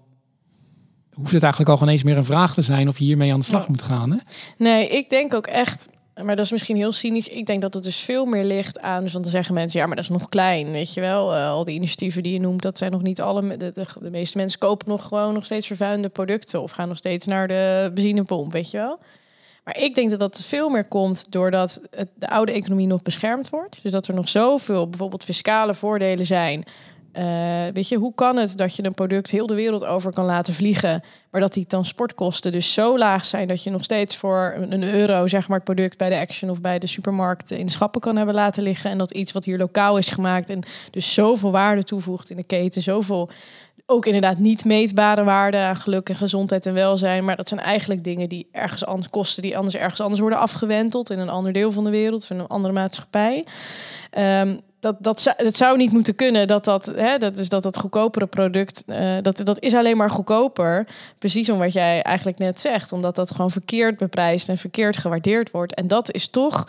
hoeft 1.13 1.31
het 1.31 1.43
eigenlijk 1.43 1.71
al 1.71 1.77
geen 1.77 1.87
eens 1.87 2.03
meer 2.03 2.17
een 2.17 2.25
vraag 2.25 2.53
te 2.53 2.61
zijn... 2.61 2.87
of 2.87 2.97
je 2.97 3.05
hiermee 3.05 3.33
aan 3.33 3.39
de 3.39 3.45
slag 3.45 3.67
moet 3.67 3.81
gaan. 3.81 4.11
Hè? 4.11 4.17
Nee, 4.57 4.87
ik 4.87 5.09
denk 5.09 5.33
ook 5.33 5.47
echt, 5.47 5.89
maar 6.21 6.35
dat 6.35 6.45
is 6.45 6.51
misschien 6.51 6.75
heel 6.75 6.91
cynisch. 6.91 7.27
Ik 7.27 7.45
denk 7.45 7.61
dat 7.61 7.73
het 7.73 7.83
dus 7.83 7.99
veel 7.99 8.25
meer 8.25 8.43
ligt 8.43 8.79
aan, 8.79 9.03
dus 9.03 9.11
dan 9.11 9.25
zeggen 9.25 9.53
mensen, 9.53 9.79
ja, 9.79 9.85
maar 9.85 9.95
dat 9.95 10.03
is 10.03 10.09
nog 10.09 10.29
klein, 10.29 10.71
weet 10.71 10.93
je 10.93 11.01
wel. 11.01 11.35
Eh, 11.35 11.49
al 11.49 11.65
die 11.65 11.75
initiatieven 11.75 12.23
die 12.23 12.33
je 12.33 12.39
noemt, 12.39 12.61
dat 12.61 12.77
zijn 12.77 12.91
nog 12.91 13.01
niet 13.01 13.21
alle. 13.21 13.57
De, 13.57 13.71
de, 13.71 14.09
meeste 14.09 14.37
mensen 14.37 14.59
kopen 14.59 14.89
nog 14.89 15.07
gewoon 15.07 15.33
nog 15.33 15.45
steeds 15.45 15.67
vervuilende 15.67 16.09
producten 16.09 16.61
of 16.61 16.71
gaan 16.71 16.87
nog 16.87 16.97
steeds 16.97 17.25
naar 17.25 17.47
de 17.47 17.91
benzinepomp, 17.93 18.51
weet 18.51 18.71
je 18.71 18.77
wel. 18.77 18.99
Maar 19.63 19.77
ik 19.77 19.95
denk 19.95 20.09
dat 20.09 20.19
dat 20.19 20.43
veel 20.45 20.69
meer 20.69 20.87
komt 20.87 21.31
doordat 21.31 21.81
de 22.15 22.29
oude 22.29 22.51
economie 22.51 22.87
nog 22.87 23.01
beschermd 23.01 23.49
wordt. 23.49 23.83
Dus 23.83 23.91
dat 23.91 24.07
er 24.07 24.13
nog 24.13 24.29
zoveel 24.29 24.89
bijvoorbeeld 24.89 25.23
fiscale 25.23 25.73
voordelen 25.73 26.25
zijn. 26.25 26.63
Eh, 27.13 27.25
weet 27.73 27.87
je, 27.87 27.97
hoe 27.97 28.13
kan 28.15 28.37
het 28.37 28.57
dat 28.57 28.75
je 28.75 28.83
een 28.83 28.93
product 28.93 29.31
heel 29.31 29.47
de 29.47 29.53
wereld 29.53 29.85
over 29.85 30.13
kan 30.13 30.25
laten 30.25 30.53
vliegen, 30.53 31.03
maar 31.31 31.41
dat 31.41 31.53
die 31.53 31.65
transportkosten 31.65 32.51
dus 32.51 32.73
zo 32.73 32.97
laag 32.97 33.25
zijn 33.25 33.47
dat 33.47 33.63
je 33.63 33.69
nog 33.69 33.83
steeds 33.83 34.17
voor 34.17 34.55
een 34.57 34.83
euro, 34.83 35.27
zeg 35.27 35.47
maar, 35.47 35.57
het 35.57 35.65
product 35.65 35.97
bij 35.97 36.09
de 36.09 36.19
Action 36.19 36.49
of 36.49 36.61
bij 36.61 36.79
de 36.79 36.87
supermarkt 36.87 37.51
in 37.51 37.69
schappen 37.69 38.01
kan 38.01 38.15
hebben 38.15 38.35
laten 38.35 38.63
liggen. 38.63 38.91
En 38.91 38.97
dat 38.97 39.11
iets 39.11 39.31
wat 39.31 39.45
hier 39.45 39.57
lokaal 39.57 39.97
is 39.97 40.09
gemaakt 40.09 40.49
en 40.49 40.63
dus 40.91 41.13
zoveel 41.13 41.51
waarde 41.51 41.83
toevoegt 41.83 42.29
in 42.29 42.35
de 42.35 42.43
keten, 42.43 42.81
zoveel 42.81 43.29
ook 43.85 44.05
inderdaad 44.05 44.37
niet 44.37 44.65
meetbare 44.65 45.23
waarde 45.23 45.57
aan 45.57 45.75
geluk 45.75 46.09
en 46.09 46.15
gezondheid 46.15 46.65
en 46.65 46.73
welzijn. 46.73 47.25
Maar 47.25 47.35
dat 47.35 47.47
zijn 47.47 47.59
eigenlijk 47.59 48.03
dingen 48.03 48.29
die 48.29 48.47
ergens 48.51 48.85
anders 48.85 49.09
kosten, 49.09 49.41
die 49.41 49.57
anders 49.57 49.75
ergens 49.75 50.01
anders 50.01 50.19
worden 50.19 50.39
afgewenteld 50.39 51.09
in 51.09 51.19
een 51.19 51.29
ander 51.29 51.53
deel 51.53 51.71
van 51.71 51.83
de 51.83 51.89
wereld, 51.89 52.25
van 52.25 52.39
een 52.39 52.47
andere 52.47 52.73
maatschappij. 52.73 53.45
Ehm, 54.09 54.57
dat, 54.83 54.95
dat, 54.99 55.19
zou, 55.19 55.35
dat 55.37 55.55
zou 55.55 55.77
niet 55.77 55.91
moeten 55.91 56.15
kunnen. 56.15 56.47
Dat 56.47 56.65
dat, 56.65 56.85
hè, 56.95 57.17
dat, 57.17 57.37
is 57.37 57.49
dat 57.49 57.63
dat 57.63 57.77
goedkopere 57.77 58.25
product, 58.25 58.83
eh, 58.85 59.17
dat, 59.21 59.45
dat 59.45 59.59
is 59.59 59.73
alleen 59.73 59.97
maar 59.97 60.09
goedkoper. 60.09 60.87
Precies 61.17 61.49
om 61.49 61.57
wat 61.57 61.73
jij 61.73 62.01
eigenlijk 62.01 62.37
net 62.37 62.59
zegt. 62.59 62.91
Omdat 62.91 63.15
dat 63.15 63.31
gewoon 63.31 63.51
verkeerd 63.51 63.97
beprijsd 63.97 64.49
en 64.49 64.57
verkeerd 64.57 64.97
gewaardeerd 64.97 65.51
wordt. 65.51 65.73
En 65.73 65.87
dat 65.87 66.13
is 66.13 66.27
toch 66.27 66.67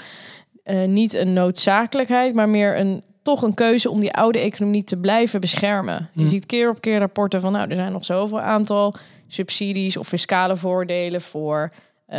eh, 0.62 0.84
niet 0.84 1.14
een 1.14 1.32
noodzakelijkheid, 1.32 2.34
maar 2.34 2.48
meer 2.48 2.78
een 2.78 3.02
toch 3.22 3.42
een 3.42 3.54
keuze 3.54 3.90
om 3.90 4.00
die 4.00 4.12
oude 4.12 4.38
economie 4.38 4.84
te 4.84 4.96
blijven 4.96 5.40
beschermen. 5.40 6.08
Je 6.12 6.22
Hm. 6.22 6.28
ziet 6.28 6.46
keer 6.46 6.70
op 6.70 6.80
keer 6.80 6.98
rapporten 6.98 7.40
van, 7.40 7.52
nou, 7.52 7.68
er 7.68 7.76
zijn 7.76 7.92
nog 7.92 8.04
zoveel 8.04 8.40
aantal 8.40 8.94
subsidies 9.28 9.96
of 9.96 10.08
fiscale 10.08 10.56
voordelen 10.56 11.20
voor, 11.20 11.70
eh, 12.06 12.18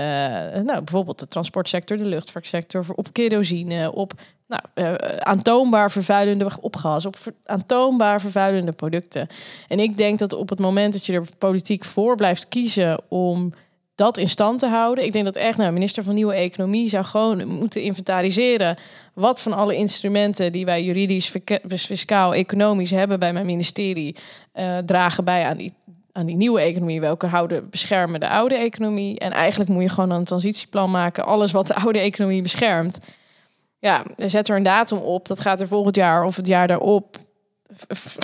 nou, 0.63 0.81
bijvoorbeeld 0.81 1.19
de 1.19 1.27
transportsector, 1.27 1.97
de 1.97 2.05
luchtvaartsector, 2.05 2.85
voor 2.85 2.95
op 2.95 3.13
kerosine, 3.13 3.91
op 3.91 4.13
nou, 4.47 4.61
eh, 4.73 4.93
aantoonbaar 5.17 5.91
vervuilende 5.91 6.49
op 6.61 6.75
gas, 6.75 7.05
op 7.05 7.17
aantoonbaar 7.45 8.21
vervuilende 8.21 8.71
producten. 8.71 9.27
En 9.67 9.79
ik 9.79 9.97
denk 9.97 10.19
dat 10.19 10.33
op 10.33 10.49
het 10.49 10.59
moment 10.59 10.93
dat 10.93 11.05
je 11.05 11.13
er 11.13 11.27
politiek 11.37 11.85
voor 11.85 12.15
blijft 12.15 12.47
kiezen 12.47 13.01
om 13.09 13.53
dat 13.95 14.17
in 14.17 14.29
stand 14.29 14.59
te 14.59 14.67
houden. 14.67 15.05
Ik 15.05 15.11
denk 15.11 15.25
dat 15.25 15.35
echt, 15.35 15.57
nou, 15.57 15.71
minister 15.71 16.03
van 16.03 16.13
Nieuwe 16.13 16.33
Economie 16.33 16.89
zou 16.89 17.05
gewoon 17.05 17.47
moeten 17.47 17.81
inventariseren 17.81 18.77
wat 19.13 19.41
van 19.41 19.53
alle 19.53 19.75
instrumenten 19.75 20.51
die 20.51 20.65
wij 20.65 20.83
juridisch, 20.83 21.29
verke- 21.29 21.61
fiscaal, 21.77 22.33
economisch 22.33 22.91
hebben 22.91 23.19
bij 23.19 23.33
mijn 23.33 23.45
ministerie, 23.45 24.15
eh, 24.51 24.77
dragen 24.77 25.23
bij 25.23 25.45
aan 25.45 25.57
die, 25.57 25.73
aan 26.11 26.25
die 26.25 26.35
nieuwe 26.35 26.61
economie. 26.61 27.01
Welke 27.01 27.27
houden 27.27 27.69
beschermen 27.69 28.19
de 28.19 28.29
oude 28.29 28.55
economie? 28.55 29.19
En 29.19 29.31
eigenlijk 29.31 29.69
moet 29.69 29.83
je 29.83 29.89
gewoon 29.89 30.11
een 30.11 30.23
transitieplan 30.23 30.91
maken. 30.91 31.25
Alles 31.25 31.51
wat 31.51 31.67
de 31.67 31.75
oude 31.75 31.99
economie 31.99 32.41
beschermt. 32.41 32.97
Ja, 33.85 34.03
zet 34.17 34.49
er 34.49 34.55
een 34.55 34.63
datum 34.63 34.97
op. 34.97 35.27
Dat 35.27 35.39
gaat 35.39 35.61
er 35.61 35.67
volgend 35.67 35.95
jaar 35.95 36.23
of 36.23 36.35
het 36.35 36.47
jaar 36.47 36.67
daarop. 36.67 37.17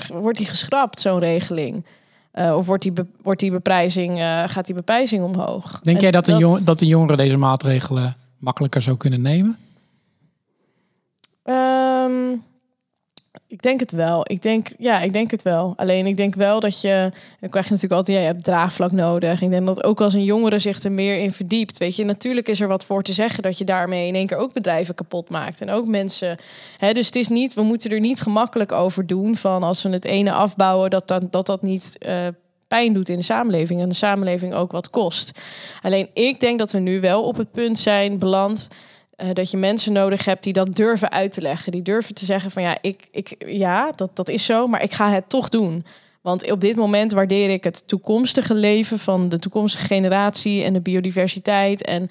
Wordt 0.07 0.37
die 0.37 0.47
geschrapt, 0.47 0.99
zo'n 0.99 1.19
regeling? 1.19 1.85
Eh, 2.31 2.55
of 2.57 2.65
wordt 2.65 2.83
die, 2.83 2.93
wordt 3.21 3.39
die 3.39 3.51
beprijzing, 3.51 4.19
eh, 4.19 4.43
gaat 4.47 4.65
die 4.65 4.75
beprijzing 4.75 5.23
omhoog? 5.23 5.79
Denk 5.83 5.97
En 5.97 6.01
jij 6.01 6.11
dat 6.11 6.25
de, 6.25 6.35
jong, 6.35 6.63
dat 6.63 6.79
de 6.79 6.85
jongeren 6.85 7.17
deze 7.17 7.37
maatregelen 7.37 8.15
makkelijker 8.37 8.81
zou 8.81 8.97
kunnen 8.97 9.21
nemen? 9.21 9.57
Ehm, 11.43 12.35
ik 13.51 13.61
denk 13.61 13.79
het 13.79 13.91
wel. 13.91 14.23
Ik 14.27 14.41
denk, 14.41 14.67
ja, 14.77 14.99
ik 14.99 15.13
denk 15.13 15.31
het 15.31 15.41
wel. 15.41 15.73
Alleen 15.75 16.05
ik 16.05 16.17
denk 16.17 16.35
wel 16.35 16.59
dat 16.59 16.81
je, 16.81 17.11
dan 17.39 17.49
krijg 17.49 17.65
je 17.65 17.71
natuurlijk 17.71 17.99
altijd, 17.99 18.17
ja, 18.17 18.23
je 18.23 18.29
hebt 18.29 18.43
draagvlak 18.43 18.91
nodig. 18.91 19.41
Ik 19.41 19.49
denk 19.49 19.65
dat 19.65 19.83
ook 19.83 20.01
als 20.01 20.13
een 20.13 20.23
jongere 20.23 20.59
zich 20.59 20.83
er 20.83 20.91
meer 20.91 21.17
in 21.17 21.31
verdiept, 21.31 21.77
weet 21.77 21.95
je, 21.95 22.05
natuurlijk 22.05 22.47
is 22.47 22.61
er 22.61 22.67
wat 22.67 22.85
voor 22.85 23.03
te 23.03 23.13
zeggen 23.13 23.43
dat 23.43 23.57
je 23.57 23.63
daarmee 23.63 24.07
in 24.07 24.15
één 24.15 24.27
keer 24.27 24.37
ook 24.37 24.53
bedrijven 24.53 24.95
kapot 24.95 25.29
maakt 25.29 25.61
en 25.61 25.71
ook 25.71 25.87
mensen. 25.87 26.37
Hè, 26.77 26.93
dus 26.93 27.05
het 27.05 27.15
is 27.15 27.27
niet, 27.27 27.53
we 27.53 27.61
moeten 27.61 27.91
er 27.91 27.99
niet 27.99 28.21
gemakkelijk 28.21 28.71
over 28.71 29.07
doen 29.07 29.35
van 29.35 29.63
als 29.63 29.81
we 29.83 29.89
het 29.89 30.05
ene 30.05 30.31
afbouwen, 30.31 30.89
dat 30.89 31.07
dat, 31.07 31.31
dat, 31.31 31.45
dat 31.45 31.61
niet. 31.61 31.97
Uh, 32.07 32.27
pijn 32.67 32.93
doet 32.93 33.09
in 33.09 33.17
de 33.17 33.23
samenleving 33.23 33.81
en 33.81 33.89
de 33.89 33.95
samenleving 33.95 34.53
ook 34.53 34.71
wat 34.71 34.89
kost. 34.89 35.31
Alleen 35.81 36.09
ik 36.13 36.39
denk 36.39 36.59
dat 36.59 36.71
we 36.71 36.79
nu 36.79 36.99
wel 36.99 37.23
op 37.23 37.37
het 37.37 37.51
punt 37.51 37.79
zijn 37.79 38.19
beland 38.19 38.67
uh, 39.21 39.29
dat 39.33 39.51
je 39.51 39.57
mensen 39.57 39.93
nodig 39.93 40.25
hebt 40.25 40.43
die 40.43 40.53
dat 40.53 40.75
durven 40.75 41.11
uit 41.11 41.31
te 41.31 41.41
leggen. 41.41 41.71
Die 41.71 41.81
durven 41.81 42.15
te 42.15 42.25
zeggen 42.25 42.51
van 42.51 42.63
ja, 42.63 42.77
ik, 42.81 43.07
ik, 43.11 43.35
ja 43.47 43.91
dat, 43.95 44.09
dat 44.13 44.29
is 44.29 44.45
zo, 44.45 44.67
maar 44.67 44.83
ik 44.83 44.93
ga 44.93 45.11
het 45.11 45.29
toch 45.29 45.49
doen. 45.49 45.85
Want 46.21 46.51
op 46.51 46.61
dit 46.61 46.75
moment 46.75 47.11
waardeer 47.11 47.49
ik 47.49 47.63
het 47.63 47.87
toekomstige 47.87 48.53
leven 48.53 48.99
van 48.99 49.29
de 49.29 49.39
toekomstige 49.39 49.85
generatie 49.85 50.63
en 50.63 50.73
de 50.73 50.81
biodiversiteit 50.81 51.85
en 51.85 52.01
uh, 52.01 52.09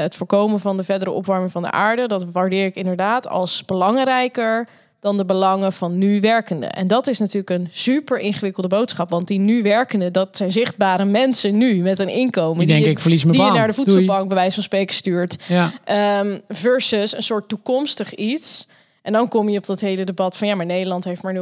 het 0.00 0.16
voorkomen 0.16 0.60
van 0.60 0.76
de 0.76 0.84
verdere 0.84 1.10
opwarming 1.10 1.52
van 1.52 1.62
de 1.62 1.70
aarde. 1.70 2.06
Dat 2.06 2.24
waardeer 2.32 2.66
ik 2.66 2.74
inderdaad 2.74 3.28
als 3.28 3.64
belangrijker 3.64 4.68
dan 5.00 5.16
de 5.16 5.24
belangen 5.24 5.72
van 5.72 5.98
nu 5.98 6.20
werkenden. 6.20 6.72
En 6.72 6.86
dat 6.86 7.06
is 7.06 7.18
natuurlijk 7.18 7.50
een 7.50 7.68
super 7.70 8.18
ingewikkelde 8.18 8.68
boodschap. 8.68 9.10
Want 9.10 9.28
die 9.28 9.38
nu 9.38 9.62
werkenden, 9.62 10.12
dat 10.12 10.36
zijn 10.36 10.52
zichtbare 10.52 11.04
mensen 11.04 11.58
nu 11.58 11.76
met 11.76 11.98
een 11.98 12.08
inkomen. 12.08 12.58
Die, 12.58 12.66
die 12.66 12.76
denk 12.76 12.96
ik 12.96 12.98
verlies 12.98 13.24
mijn 13.24 13.36
die 13.36 13.42
baan. 13.42 13.52
je 13.52 13.58
naar 13.58 13.68
de 13.68 13.74
voedselbank 13.74 14.26
bij 14.26 14.36
wijze 14.36 14.54
van 14.54 14.62
spreken 14.62 14.94
stuurt. 14.94 15.44
Ja. 15.48 16.20
Um, 16.20 16.40
versus 16.46 17.16
een 17.16 17.22
soort 17.22 17.48
toekomstig 17.48 18.14
iets. 18.14 18.66
En 19.02 19.12
dan 19.12 19.28
kom 19.28 19.48
je 19.48 19.58
op 19.58 19.66
dat 19.66 19.80
hele 19.80 20.04
debat 20.04 20.36
van 20.36 20.48
ja, 20.48 20.54
maar 20.54 20.66
Nederland 20.66 21.04
heeft 21.04 21.22
maar 21.22 21.34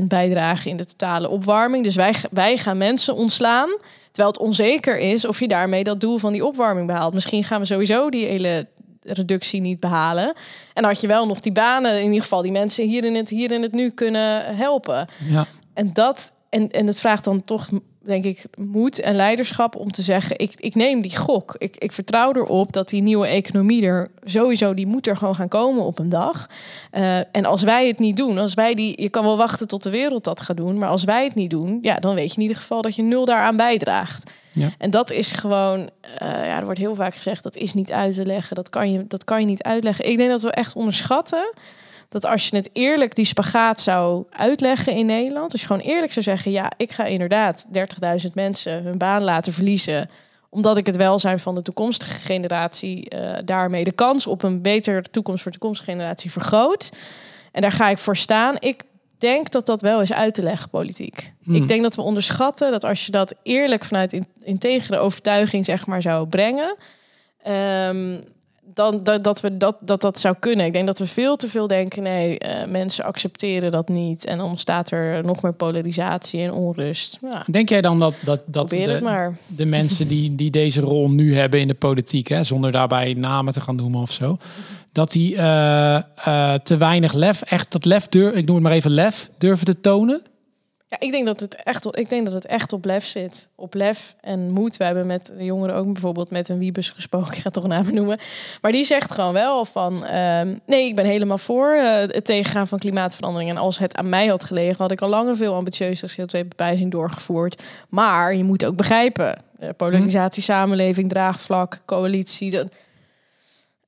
0,001% 0.00 0.04
bijdrage 0.04 0.68
in 0.68 0.76
de 0.76 0.84
totale 0.84 1.28
opwarming. 1.28 1.84
Dus 1.84 1.94
wij, 1.94 2.14
wij 2.30 2.56
gaan 2.56 2.78
mensen 2.78 3.14
ontslaan. 3.14 3.70
Terwijl 4.12 4.32
het 4.32 4.42
onzeker 4.42 4.98
is 4.98 5.26
of 5.26 5.40
je 5.40 5.48
daarmee 5.48 5.84
dat 5.84 6.00
doel 6.00 6.18
van 6.18 6.32
die 6.32 6.44
opwarming 6.44 6.86
behaalt. 6.86 7.14
Misschien 7.14 7.44
gaan 7.44 7.60
we 7.60 7.66
sowieso 7.66 8.10
die 8.10 8.26
hele 8.26 8.66
reductie 9.02 9.60
niet 9.60 9.80
behalen. 9.80 10.34
En 10.74 10.84
had 10.84 11.00
je 11.00 11.06
wel 11.06 11.26
nog 11.26 11.40
die 11.40 11.52
banen, 11.52 11.98
in 11.98 12.06
ieder 12.06 12.22
geval 12.22 12.42
die 12.42 12.52
mensen 12.52 12.86
hier 12.86 13.04
in 13.04 13.14
het, 13.14 13.28
hier 13.28 13.50
in 13.50 13.62
het 13.62 13.72
nu 13.72 13.90
kunnen 13.90 14.56
helpen. 14.56 15.08
Ja. 15.28 15.46
En 15.74 15.92
dat, 15.92 16.32
en, 16.48 16.70
en 16.70 16.86
het 16.86 17.00
vraagt 17.00 17.24
dan 17.24 17.44
toch, 17.44 17.68
denk 18.04 18.24
ik, 18.24 18.44
moed 18.56 19.00
en 19.00 19.14
leiderschap 19.14 19.76
om 19.76 19.92
te 19.92 20.02
zeggen: 20.02 20.38
ik, 20.38 20.52
ik 20.56 20.74
neem 20.74 21.00
die 21.00 21.16
gok. 21.16 21.54
Ik, 21.58 21.76
ik 21.76 21.92
vertrouw 21.92 22.32
erop 22.32 22.72
dat 22.72 22.88
die 22.88 23.02
nieuwe 23.02 23.26
economie 23.26 23.84
er 23.84 24.10
sowieso, 24.24 24.74
die 24.74 24.86
moet 24.86 25.06
er 25.06 25.16
gewoon 25.16 25.34
gaan 25.34 25.48
komen 25.48 25.84
op 25.84 25.98
een 25.98 26.08
dag. 26.08 26.48
Uh, 26.92 27.16
en 27.18 27.44
als 27.44 27.62
wij 27.62 27.86
het 27.86 27.98
niet 27.98 28.16
doen, 28.16 28.38
als 28.38 28.54
wij 28.54 28.74
die, 28.74 29.02
je 29.02 29.08
kan 29.08 29.24
wel 29.24 29.36
wachten 29.36 29.68
tot 29.68 29.82
de 29.82 29.90
wereld 29.90 30.24
dat 30.24 30.40
gaat 30.40 30.56
doen, 30.56 30.78
maar 30.78 30.88
als 30.88 31.04
wij 31.04 31.24
het 31.24 31.34
niet 31.34 31.50
doen, 31.50 31.78
ja, 31.82 31.98
dan 31.98 32.14
weet 32.14 32.30
je 32.30 32.36
in 32.36 32.42
ieder 32.42 32.56
geval 32.56 32.82
dat 32.82 32.96
je 32.96 33.02
nul 33.02 33.24
daaraan 33.24 33.56
bijdraagt. 33.56 34.30
Ja. 34.52 34.68
En 34.78 34.90
dat 34.90 35.10
is 35.10 35.32
gewoon, 35.32 35.78
uh, 35.78 35.88
ja, 36.18 36.58
er 36.58 36.64
wordt 36.64 36.78
heel 36.78 36.94
vaak 36.94 37.14
gezegd, 37.14 37.42
dat 37.42 37.56
is 37.56 37.74
niet 37.74 37.92
uit 37.92 38.14
te 38.14 38.26
leggen, 38.26 38.56
dat 38.56 38.70
kan, 38.70 38.92
je, 38.92 39.06
dat 39.06 39.24
kan 39.24 39.40
je 39.40 39.46
niet 39.46 39.62
uitleggen. 39.62 40.10
Ik 40.10 40.16
denk 40.16 40.30
dat 40.30 40.42
we 40.42 40.50
echt 40.50 40.74
onderschatten 40.74 41.52
dat 42.12 42.26
als 42.26 42.48
je 42.48 42.56
het 42.56 42.70
eerlijk 42.72 43.14
die 43.14 43.24
spagaat 43.24 43.80
zou 43.80 44.24
uitleggen 44.30 44.92
in 44.92 45.06
Nederland, 45.06 45.52
als 45.52 45.60
je 45.60 45.66
gewoon 45.66 45.82
eerlijk 45.82 46.12
zou 46.12 46.24
zeggen, 46.24 46.50
ja, 46.50 46.72
ik 46.76 46.92
ga 46.92 47.04
inderdaad 47.04 47.66
30.000 48.24 48.32
mensen 48.34 48.82
hun 48.82 48.98
baan 48.98 49.22
laten 49.22 49.52
verliezen, 49.52 50.10
omdat 50.50 50.76
ik 50.76 50.86
het 50.86 50.96
welzijn 50.96 51.38
van 51.38 51.54
de 51.54 51.62
toekomstige 51.62 52.20
generatie 52.20 53.14
uh, 53.14 53.38
daarmee 53.44 53.84
de 53.84 53.92
kans 53.92 54.26
op 54.26 54.42
een 54.42 54.62
betere 54.62 55.02
toekomst 55.02 55.42
voor 55.42 55.52
de 55.52 55.58
toekomstige 55.58 55.90
generatie 55.90 56.30
vergroot. 56.30 56.92
En 57.52 57.62
daar 57.62 57.72
ga 57.72 57.88
ik 57.88 57.98
voor 57.98 58.16
staan. 58.16 58.56
Ik 58.58 58.82
denk 59.18 59.50
dat 59.50 59.66
dat 59.66 59.82
wel 59.82 60.00
is 60.00 60.12
uit 60.12 60.34
te 60.34 60.42
leggen, 60.42 60.68
politiek. 60.68 61.32
Hmm. 61.42 61.54
Ik 61.54 61.68
denk 61.68 61.82
dat 61.82 61.94
we 61.94 62.02
onderschatten 62.02 62.70
dat 62.70 62.84
als 62.84 63.06
je 63.06 63.12
dat 63.12 63.34
eerlijk 63.42 63.84
vanuit 63.84 64.12
in, 64.12 64.26
integere 64.42 64.98
overtuiging 64.98 65.64
zeg 65.64 65.86
maar 65.86 66.02
zou 66.02 66.26
brengen, 66.26 66.76
um, 67.46 68.24
dan 68.74 69.00
dat, 69.02 69.24
dat 69.24 69.40
we 69.40 69.56
dat, 69.56 69.76
dat 69.80 70.00
dat 70.00 70.20
zou 70.20 70.34
kunnen. 70.38 70.66
Ik 70.66 70.72
denk 70.72 70.86
dat 70.86 70.98
we 70.98 71.06
veel 71.06 71.36
te 71.36 71.48
veel 71.48 71.66
denken, 71.66 72.02
nee, 72.02 72.38
uh, 72.46 72.64
mensen 72.64 73.04
accepteren 73.04 73.70
dat 73.70 73.88
niet. 73.88 74.24
En 74.24 74.38
dan 74.38 74.46
ontstaat 74.46 74.90
er 74.90 75.24
nog 75.24 75.42
meer 75.42 75.52
polarisatie 75.52 76.40
en 76.40 76.52
onrust. 76.52 77.18
Ja. 77.22 77.44
Denk 77.50 77.68
jij 77.68 77.80
dan 77.80 77.98
dat, 77.98 78.14
dat, 78.24 78.42
dat 78.46 78.70
de, 78.70 79.32
de 79.46 79.64
mensen 79.64 80.08
die, 80.08 80.34
die 80.34 80.50
deze 80.50 80.80
rol 80.80 81.10
nu 81.10 81.36
hebben 81.36 81.60
in 81.60 81.68
de 81.68 81.74
politiek, 81.74 82.28
hè, 82.28 82.42
zonder 82.42 82.72
daarbij 82.72 83.14
namen 83.14 83.52
te 83.52 83.60
gaan 83.60 83.76
noemen 83.76 84.00
of 84.00 84.12
zo, 84.12 84.36
dat 84.92 85.12
die 85.12 85.34
uh, 85.36 85.98
uh, 86.28 86.54
te 86.54 86.76
weinig 86.76 87.12
lef, 87.12 87.42
echt 87.42 87.72
dat 87.72 87.84
lef, 87.84 88.08
durf, 88.08 88.34
ik 88.34 88.46
noem 88.46 88.54
het 88.54 88.64
maar 88.64 88.74
even 88.74 88.90
lef, 88.90 89.30
durven 89.38 89.66
te 89.66 89.80
tonen? 89.80 90.22
Ja, 90.92 90.98
ik 90.98 91.12
denk 91.12 91.26
dat 91.26 91.40
het 91.40 91.54
echt, 91.54 91.96
ik 91.96 92.08
denk 92.08 92.24
dat 92.24 92.34
het 92.34 92.46
echt 92.46 92.72
op 92.72 92.84
lef 92.84 93.04
zit. 93.04 93.48
Op 93.54 93.74
lef 93.74 94.16
en 94.20 94.50
moed. 94.50 94.76
We 94.76 94.84
hebben 94.84 95.06
met 95.06 95.32
jongeren 95.38 95.74
ook 95.74 95.92
bijvoorbeeld 95.92 96.30
met 96.30 96.48
een 96.48 96.58
Wiebus 96.58 96.90
gesproken. 96.90 97.28
Ik 97.32 97.34
ga 97.34 97.42
het 97.42 97.52
toch 97.52 97.66
namen 97.66 97.94
noemen. 97.94 98.18
Maar 98.60 98.72
die 98.72 98.84
zegt 98.84 99.12
gewoon 99.12 99.32
wel 99.32 99.64
van... 99.64 100.14
Um, 100.14 100.60
nee, 100.66 100.86
ik 100.86 100.94
ben 100.94 101.04
helemaal 101.04 101.38
voor 101.38 101.74
uh, 101.74 101.94
het 101.94 102.24
tegengaan 102.24 102.66
van 102.66 102.78
klimaatverandering. 102.78 103.50
En 103.50 103.56
als 103.56 103.78
het 103.78 103.96
aan 103.96 104.08
mij 104.08 104.26
had 104.26 104.44
gelegen... 104.44 104.82
had 104.82 104.90
ik 104.90 105.00
al 105.00 105.08
lang 105.08 105.28
een 105.28 105.36
veel 105.36 105.54
ambitieuzer 105.54 106.14
CO2-beprijzing 106.20 106.90
doorgevoerd. 106.90 107.62
Maar 107.88 108.34
je 108.34 108.44
moet 108.44 108.64
ook 108.64 108.76
begrijpen... 108.76 109.42
Uh, 109.60 109.68
polarisatie, 109.76 110.42
samenleving, 110.42 111.08
draagvlak, 111.08 111.82
coalitie... 111.86 112.50
Dat, 112.50 112.68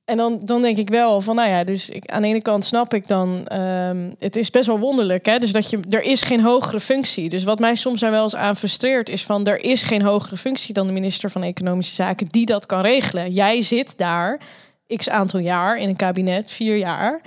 en 0.05 0.17
dan, 0.17 0.39
dan 0.43 0.61
denk 0.61 0.77
ik 0.77 0.89
wel 0.89 1.21
van, 1.21 1.35
nou 1.35 1.49
ja, 1.49 1.63
dus 1.63 1.89
ik, 1.89 2.05
aan 2.05 2.21
de 2.21 2.27
ene 2.27 2.41
kant 2.41 2.65
snap 2.65 2.93
ik 2.93 3.07
dan, 3.07 3.47
um, 3.53 4.15
het 4.19 4.35
is 4.35 4.49
best 4.49 4.67
wel 4.67 4.79
wonderlijk, 4.79 5.25
hè, 5.25 5.37
dus 5.37 5.51
dat 5.51 5.69
je, 5.69 5.79
er 5.89 6.01
is 6.01 6.21
geen 6.21 6.41
hogere 6.41 6.79
functie. 6.79 7.29
Dus 7.29 7.43
wat 7.43 7.59
mij 7.59 7.75
soms 7.75 7.99
daar 7.99 8.11
wel 8.11 8.23
eens 8.23 8.35
aan 8.35 8.55
frustreert, 8.55 9.09
is 9.09 9.23
van, 9.23 9.45
er 9.45 9.63
is 9.63 9.83
geen 9.83 10.01
hogere 10.01 10.37
functie 10.37 10.73
dan 10.73 10.87
de 10.87 10.93
minister 10.93 11.31
van 11.31 11.43
Economische 11.43 11.95
Zaken 11.95 12.27
die 12.27 12.45
dat 12.45 12.65
kan 12.65 12.81
regelen. 12.81 13.31
Jij 13.31 13.61
zit 13.61 13.97
daar, 13.97 14.39
x 14.95 15.09
aantal 15.09 15.39
jaar 15.39 15.77
in 15.77 15.89
een 15.89 15.95
kabinet, 15.95 16.51
vier 16.51 16.77
jaar. 16.77 17.21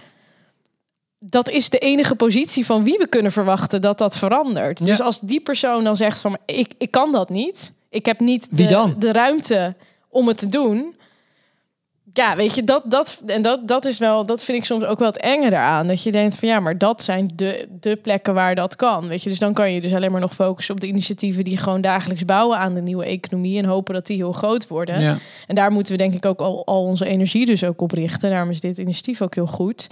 Dat 1.19 1.49
is 1.49 1.71
de 1.71 1.79
enige 1.79 2.15
positie 2.15 2.67
van 2.67 2.85
wie 2.85 2.99
we 2.99 3.07
kunnen 3.07 3.33
verwachten 3.33 3.81
dat 3.81 3.99
dat 3.99 4.17
verandert. 4.17 4.79
Ja. 4.79 4.85
Dus 4.85 5.01
als 5.01 5.21
die 5.21 5.41
persoon 5.41 5.85
dan 5.85 5.97
zegt 5.97 6.21
van, 6.21 6.37
ik, 6.47 6.73
ik 6.79 6.91
kan 6.91 7.13
dat 7.13 7.29
niet, 7.29 7.73
ik 7.91 8.07
heb 8.07 8.21
niet 8.21 8.57
de, 8.57 8.95
de 8.99 9.13
ruimte 9.13 9.75
om 10.09 10.29
het 10.29 10.39
te 10.39 10.49
doen 10.49 10.97
ja, 12.13 12.37
weet 12.37 12.55
je, 12.55 12.65
dat, 12.65 12.83
dat, 12.85 13.23
en 13.27 13.43
dat, 13.43 13.69
dat 13.69 13.85
is 13.85 13.99
wel, 13.99 14.27
dat 14.27 14.45
vind 14.45 14.59
ik 14.59 14.65
soms 14.65 14.85
ook 14.85 14.99
wel 14.99 15.09
het 15.09 15.21
enge 15.21 15.47
eraan. 15.47 15.87
Dat 15.87 16.03
je 16.03 16.11
denkt 16.11 16.37
van 16.37 16.49
ja, 16.49 16.61
maar 16.61 16.79
dat 16.79 17.03
zijn 17.03 17.31
de, 17.35 17.69
de 17.81 17.97
plekken 17.97 18.35
waar 18.35 18.55
dat 18.55 18.77
kan. 18.77 19.09
Weet 19.09 19.23
je, 19.23 19.31
dus 19.31 19.39
dan 19.39 19.53
kan 19.53 19.73
je 19.73 19.81
dus 19.81 19.95
alleen 19.95 20.13
maar 20.13 20.21
nog 20.21 20.35
focussen 20.35 20.75
op 20.75 20.81
de 20.81 20.87
initiatieven 20.87 21.45
die 21.45 21.57
gewoon 21.57 21.81
dagelijks 21.81 22.25
bouwen 22.25 22.59
aan 22.59 22.75
de 22.75 22.83
nieuwe 22.83 23.05
economie 23.05 23.59
en 23.59 23.65
hopen 23.65 23.95
dat 23.95 24.07
die 24.07 24.17
heel 24.17 24.33
groot 24.33 24.69
worden. 24.69 25.01
Ja. 25.01 25.19
En 25.47 25.55
daar 25.55 25.73
moeten 25.73 25.93
we 25.93 25.99
denk 25.99 26.15
ik 26.15 26.27
ook 26.27 26.41
al, 26.41 26.67
al 26.67 26.83
onze 26.83 27.07
energie 27.07 27.47
dus 27.47 27.65
ook 27.65 27.81
op 27.81 27.91
richten. 27.91 28.31
Daarom 28.31 28.51
is 28.51 28.61
dit 28.61 28.79
initiatief 28.79 29.23
ook 29.23 29.35
heel 29.35 29.47
goed. 29.47 29.87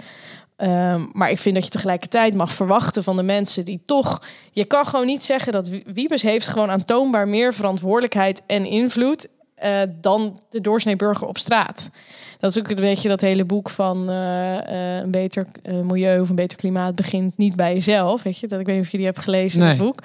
Um, 0.61 1.09
maar 1.13 1.29
ik 1.29 1.39
vind 1.39 1.55
dat 1.55 1.63
je 1.63 1.69
tegelijkertijd 1.69 2.33
mag 2.33 2.53
verwachten 2.53 3.03
van 3.03 3.15
de 3.15 3.23
mensen 3.23 3.65
die 3.65 3.81
toch. 3.85 4.21
Je 4.51 4.65
kan 4.65 4.85
gewoon 4.85 5.05
niet 5.05 5.23
zeggen 5.23 5.51
dat 5.51 5.69
Wiebes 5.85 6.21
heeft 6.21 6.47
gewoon 6.47 6.69
aantoonbaar 6.69 7.27
meer 7.27 7.53
verantwoordelijkheid 7.53 8.41
en 8.47 8.65
invloed 8.65 9.27
uh, 9.63 9.81
dan 10.01 10.39
de 10.49 10.61
doorsnee 10.61 10.95
burger 10.95 11.27
op 11.27 11.37
straat. 11.37 11.89
Dat 12.39 12.49
is 12.49 12.59
ook 12.59 12.69
een 12.69 12.75
beetje 12.75 13.09
dat 13.09 13.21
hele 13.21 13.45
boek 13.45 13.69
van 13.69 14.09
uh, 14.09 14.53
uh, 14.53 14.97
een 14.97 15.11
beter 15.11 15.47
milieu 15.83 16.19
of 16.19 16.29
een 16.29 16.35
beter 16.35 16.57
klimaat 16.57 16.95
begint 16.95 17.37
niet 17.37 17.55
bij 17.55 17.73
jezelf. 17.73 18.23
Weet 18.23 18.37
je, 18.37 18.47
dat 18.47 18.59
ik 18.59 18.65
weet 18.65 18.75
niet 18.75 18.85
of 18.85 18.91
jullie 18.91 19.05
hebben 19.05 19.23
gelezen 19.23 19.59
nee. 19.59 19.77
dat 19.77 19.85
boek. 19.85 19.99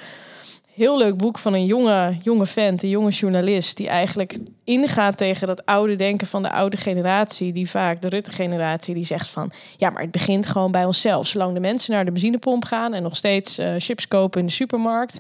Heel 0.75 0.99
leuk 0.99 1.17
boek 1.17 1.39
van 1.39 1.55
een 1.55 1.67
jonge, 1.67 2.17
jonge 2.23 2.47
vent, 2.47 2.83
een 2.83 2.89
jonge 2.89 3.11
journalist, 3.11 3.77
die 3.77 3.89
eigenlijk 3.89 4.39
ingaat 4.65 5.17
tegen 5.17 5.47
dat 5.47 5.67
oude 5.67 5.97
denken 5.97 6.27
van 6.27 6.43
de 6.43 6.53
oude 6.53 6.77
generatie, 6.77 7.53
die 7.53 7.71
vaak 7.71 8.03
de 8.03 8.09
Rutte-generatie, 8.09 8.95
die 8.95 9.05
zegt 9.05 9.29
van 9.29 9.53
ja, 9.77 9.91
maar 9.91 10.03
het 10.03 10.11
begint 10.11 10.47
gewoon 10.47 10.71
bij 10.71 10.85
onszelf. 10.85 11.27
Zolang 11.27 11.55
de 11.55 11.61
mensen 11.61 11.93
naar 11.93 12.05
de 12.05 12.11
benzinepomp 12.11 12.65
gaan 12.65 12.95
en 12.95 13.03
nog 13.03 13.17
steeds 13.17 13.59
uh, 13.59 13.75
chips 13.79 14.09
kopen 14.09 14.41
in 14.41 14.47
de 14.47 14.53
supermarkt, 14.53 15.19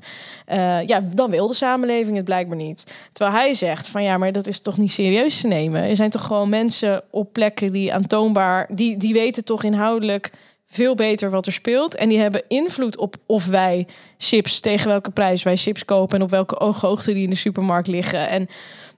uh, 0.49 0.87
ja, 0.87 1.01
dan 1.15 1.31
wil 1.31 1.47
de 1.47 1.55
samenleving 1.55 2.17
het 2.17 2.25
blijkbaar 2.25 2.57
niet. 2.57 2.93
Terwijl 3.13 3.37
hij 3.37 3.55
zegt 3.55 3.89
van 3.89 4.03
ja, 4.03 4.19
maar 4.19 4.33
dat 4.33 4.47
is 4.47 4.61
toch 4.61 4.79
niet 4.79 4.93
serieus 4.93 5.41
te 5.41 5.49
nemen. 5.49 5.83
Er 5.83 5.97
zijn 5.97 6.11
toch 6.11 6.25
gewoon 6.25 6.49
mensen 6.49 7.03
op 7.11 7.33
plekken 7.33 7.73
die 7.73 7.93
aantoonbaar, 7.93 8.67
die, 8.71 8.97
die 8.97 9.13
weten 9.13 9.45
toch 9.45 9.65
inhoudelijk 9.65 10.31
veel 10.73 10.95
beter 10.95 11.31
wat 11.31 11.47
er 11.47 11.53
speelt. 11.53 11.95
En 11.95 12.09
die 12.09 12.19
hebben 12.19 12.43
invloed 12.49 12.97
op 12.97 13.17
of 13.27 13.47
wij 13.47 13.87
chips, 14.19 14.61
tegen 14.61 14.89
welke 14.89 15.11
prijs 15.11 15.43
wij 15.43 15.57
chips 15.57 15.85
kopen 15.85 16.17
en 16.19 16.25
op 16.25 16.31
welke 16.31 16.61
ooghoogte 16.61 17.13
die 17.13 17.25
in 17.25 17.31
de 17.31 17.37
supermarkt 17.37 17.87
liggen. 17.89 18.29
En 18.29 18.49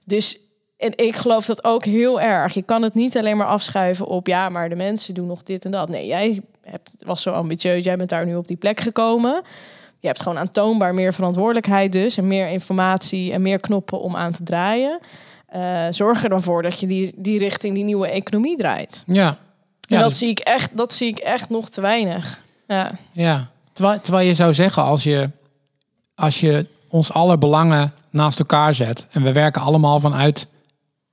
dus, 0.03 0.39
en 0.77 0.91
ik 0.95 1.15
geloof 1.15 1.45
dat 1.45 1.63
ook 1.63 1.85
heel 1.85 2.21
erg. 2.21 2.53
Je 2.53 2.61
kan 2.61 2.81
het 2.81 2.93
niet 2.93 3.17
alleen 3.17 3.37
maar 3.37 3.47
afschuiven 3.47 4.05
op, 4.05 4.27
ja, 4.27 4.49
maar 4.49 4.69
de 4.69 4.75
mensen 4.75 5.13
doen 5.13 5.27
nog 5.27 5.43
dit 5.43 5.65
en 5.65 5.71
dat. 5.71 5.89
Nee, 5.89 6.07
jij 6.07 6.41
hebt, 6.61 6.95
was 6.99 7.21
zo 7.21 7.31
ambitieus, 7.31 7.83
jij 7.83 7.97
bent 7.97 8.09
daar 8.09 8.25
nu 8.25 8.35
op 8.35 8.47
die 8.47 8.57
plek 8.57 8.79
gekomen. 8.79 9.41
Je 9.99 10.07
hebt 10.07 10.21
gewoon 10.21 10.37
aantoonbaar 10.37 10.93
meer 10.93 11.13
verantwoordelijkheid 11.13 11.91
dus 11.91 12.17
en 12.17 12.27
meer 12.27 12.47
informatie 12.47 13.31
en 13.31 13.41
meer 13.41 13.59
knoppen 13.59 13.99
om 13.99 14.15
aan 14.15 14.31
te 14.31 14.43
draaien. 14.43 14.99
eh, 15.47 15.87
zorg 15.91 16.23
er 16.23 16.29
dan 16.29 16.43
voor 16.43 16.61
dat 16.61 16.79
je 16.79 16.87
die, 16.87 17.13
die 17.15 17.39
richting 17.39 17.75
die 17.75 17.83
nieuwe 17.83 18.07
economie 18.07 18.57
draait. 18.57 19.03
Ja. 19.07 19.37
En 19.87 19.95
Ja, 19.95 19.99
dat, 19.99 20.09
dus- 20.09 20.17
zie 20.17 20.29
ik 20.29 20.39
echt, 20.39 20.77
dat 20.77 20.93
zie 20.93 21.07
ik 21.09 21.17
echt 21.17 21.49
nog 21.49 21.69
te 21.69 21.81
weinig. 21.81 22.41
Ja, 22.67 22.91
Ja, 23.11 23.49
terwijl, 23.73 23.99
terwijl 24.01 24.27
je 24.27 24.33
zou 24.35 24.53
zeggen, 24.53 24.83
als 24.83 25.03
je, 25.03 25.29
als 26.15 26.39
je 26.39 26.65
ons 26.89 27.11
aller 27.11 27.37
belangen 27.37 27.93
naast 28.09 28.39
elkaar 28.39 28.73
zet 28.73 29.07
en 29.11 29.23
we 29.23 29.31
werken 29.31 29.61
allemaal 29.61 29.99
vanuit 29.99 30.47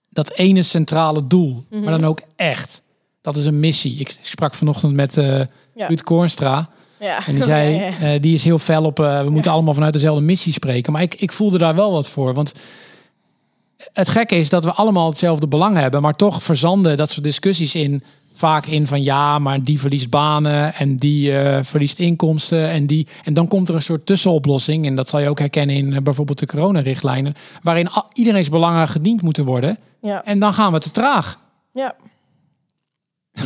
dat 0.08 0.32
ene 0.32 0.62
centrale 0.62 1.26
doel, 1.26 1.64
Mhm. 1.70 1.82
maar 1.82 1.98
dan 1.98 2.08
ook 2.08 2.20
echt. 2.36 2.82
Dat 3.22 3.36
is 3.36 3.46
een 3.46 3.60
missie. 3.60 3.96
Ik 3.98 4.16
sprak 4.20 4.54
vanochtend 4.54 4.94
met 4.94 5.16
eh 5.16 5.38
Ja. 5.74 5.86
Ruud 5.86 6.02
ja. 6.38 7.26
en 7.26 7.34
die 7.34 7.44
zei, 7.44 7.74
Ja, 7.76 7.82
ja. 7.86 8.14
eh, 8.14 8.20
die 8.20 8.34
is 8.34 8.44
heel 8.44 8.58
fel 8.58 8.84
op, 8.84 9.00
eh, 9.00 9.22
we 9.22 9.30
moeten 9.30 9.52
allemaal 9.52 9.74
vanuit 9.74 9.92
dezelfde 9.92 10.24
missie 10.24 10.52
spreken. 10.52 10.92
Maar 10.92 11.02
ik, 11.02 11.14
ik 11.14 11.32
voelde 11.32 11.58
daar 11.58 11.74
wel 11.74 11.92
wat 11.92 12.08
voor, 12.08 12.34
want 12.34 12.52
het 13.92 14.08
gekke 14.08 14.34
is 14.36 14.48
dat 14.48 14.64
we 14.64 14.72
allemaal 14.72 15.08
hetzelfde 15.08 15.46
belang 15.48 15.76
hebben, 15.76 16.02
maar 16.02 16.14
toch 16.16 16.42
verzanden 16.42 16.96
dat 16.96 17.10
soort 17.10 17.24
discussies 17.24 17.74
in 17.74 18.02
vaak 18.34 18.66
in 18.66 18.86
van 18.86 19.02
ja, 19.02 19.38
maar 19.38 19.62
die 19.62 19.80
verliest 19.80 20.10
banen 20.10 20.74
en 20.74 20.96
die 20.96 21.38
eh, 21.38 21.64
verliest 21.64 21.98
inkomsten 21.98 22.68
en 22.70 22.86
die 22.86 23.06
en 23.24 23.34
dan 23.34 23.48
komt 23.48 23.68
er 23.68 23.74
een 23.74 23.82
soort 23.82 24.06
tussenoplossing 24.06 24.86
en 24.86 24.96
dat 24.96 25.08
zal 25.08 25.20
je 25.20 25.28
ook 25.28 25.38
herkennen 25.38 25.76
in 25.76 25.92
eh, 25.92 26.02
bijvoorbeeld 26.02 26.38
de 26.38 26.46
coronarichtlijnen, 26.46 27.34
waarin 27.62 27.88
iedereen's 28.12 28.48
belangen 28.48 28.88
gediend 28.88 29.22
moeten 29.22 29.44
worden 29.44 29.78
ja. 30.00 30.24
en 30.24 30.38
dan 30.38 30.54
gaan 30.54 30.72
we 30.72 30.78
te 30.78 30.90
traag. 30.90 31.40
ja. 31.72 31.94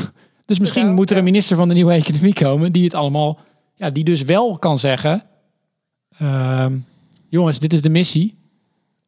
Dus 0.45 0.59
misschien 0.59 0.95
moet 0.95 1.11
er 1.11 1.17
een 1.17 1.25
minister 1.25 1.57
van 1.57 1.69
de 1.69 1.75
nieuwe 1.75 1.93
economie 1.93 2.33
komen 2.33 2.73
die 2.73 2.85
het 2.85 2.95
allemaal, 2.95 3.39
ja, 3.75 3.91
die 3.91 4.05
dus 4.05 4.23
wel 4.23 4.59
kan 4.59 4.79
zeggen, 4.79 5.23
ehm, 6.19 6.77
jongens, 7.29 7.59
dit 7.59 7.73
is 7.73 7.83
de 7.83 7.91
missie, 7.91 8.37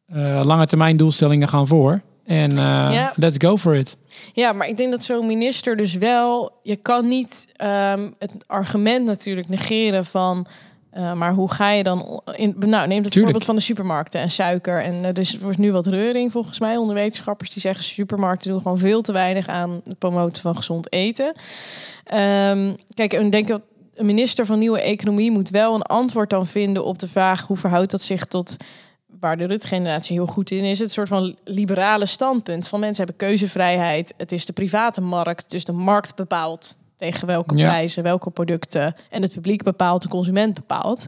Eh, 0.09 0.41
lange 0.43 0.65
termijn 0.65 0.97
doelstellingen 0.97 1.47
gaan 1.47 1.67
voor 1.67 2.01
en 2.29 2.49
eh, 2.51 2.57
Ja. 2.91 3.13
let's 3.15 3.37
go 3.37 3.57
for 3.57 3.75
it. 3.75 3.97
Ja, 4.33 4.53
maar 4.53 4.67
ik 4.67 4.77
denk 4.77 4.91
dat 4.91 5.03
zo'n 5.03 5.27
minister 5.27 5.75
dus 5.77 5.93
wel... 5.95 6.59
Je 6.63 6.75
kan 6.75 7.07
niet 7.07 7.47
ehm, 7.55 8.09
het 8.19 8.31
argument 8.47 9.05
natuurlijk 9.05 9.47
negeren 9.49 10.05
van... 10.05 10.45
eh, 10.91 11.13
maar 11.13 11.33
hoe 11.33 11.51
ga 11.51 11.69
je 11.71 11.83
dan... 11.83 12.21
In, 12.35 12.55
nou, 12.59 12.69
neem 12.69 12.79
het 12.79 12.87
Tuurlijk. 12.87 13.13
voorbeeld 13.13 13.43
van 13.45 13.55
de 13.55 13.61
supermarkten 13.61 14.21
en 14.21 14.29
suiker. 14.29 14.83
En 14.83 15.05
eh, 15.05 15.13
dus 15.13 15.33
er 15.33 15.41
wordt 15.41 15.57
nu 15.57 15.71
wat 15.71 15.87
reuring 15.87 16.31
volgens 16.31 16.59
mij 16.59 16.77
onder 16.77 16.95
wetenschappers... 16.95 17.49
die 17.49 17.61
zeggen 17.61 17.83
supermarkten 17.83 18.51
doen 18.51 18.61
gewoon 18.61 18.79
veel 18.79 19.01
te 19.01 19.11
weinig 19.11 19.47
aan 19.47 19.81
het 19.83 19.97
promoten 19.99 20.41
van 20.41 20.55
gezond 20.55 20.91
eten. 20.93 21.33
Ehm, 22.03 22.73
kijk, 22.93 23.13
en 23.13 23.29
denk 23.29 23.47
dat 23.47 23.61
een 23.95 24.05
minister 24.05 24.45
van 24.45 24.59
Nieuwe 24.59 24.81
Economie 24.81 25.31
moet 25.31 25.49
wel 25.49 25.75
een 25.75 25.81
antwoord 25.81 26.29
dan 26.29 26.47
vinden 26.47 26.85
op 26.85 26.99
de 26.99 27.07
vraag... 27.07 27.47
hoe 27.47 27.57
verhoudt 27.57 27.91
dat 27.91 28.01
zich 28.01 28.25
tot 28.25 28.55
waar 29.19 29.37
de 29.37 29.45
Rutte-generatie 29.45 30.15
heel 30.15 30.25
goed 30.27 30.51
in 30.51 30.63
is, 30.63 30.79
het 30.79 30.91
soort 30.91 31.07
van 31.07 31.37
liberale 31.43 32.05
standpunt 32.05 32.67
van 32.67 32.79
mensen 32.79 33.05
hebben 33.05 33.27
keuzevrijheid. 33.27 34.13
Het 34.17 34.31
is 34.31 34.45
de 34.45 34.53
private 34.53 35.01
markt, 35.01 35.51
dus 35.51 35.65
de 35.65 35.71
markt 35.71 36.15
bepaalt 36.15 36.77
tegen 36.95 37.27
welke 37.27 37.55
Ja. 37.55 37.67
prijzen, 37.67 38.03
welke 38.03 38.29
producten 38.29 38.95
en 39.09 39.21
het 39.21 39.33
publiek 39.33 39.63
bepaalt, 39.63 40.01
de 40.01 40.09
consument 40.09 40.53
bepaalt. 40.53 41.05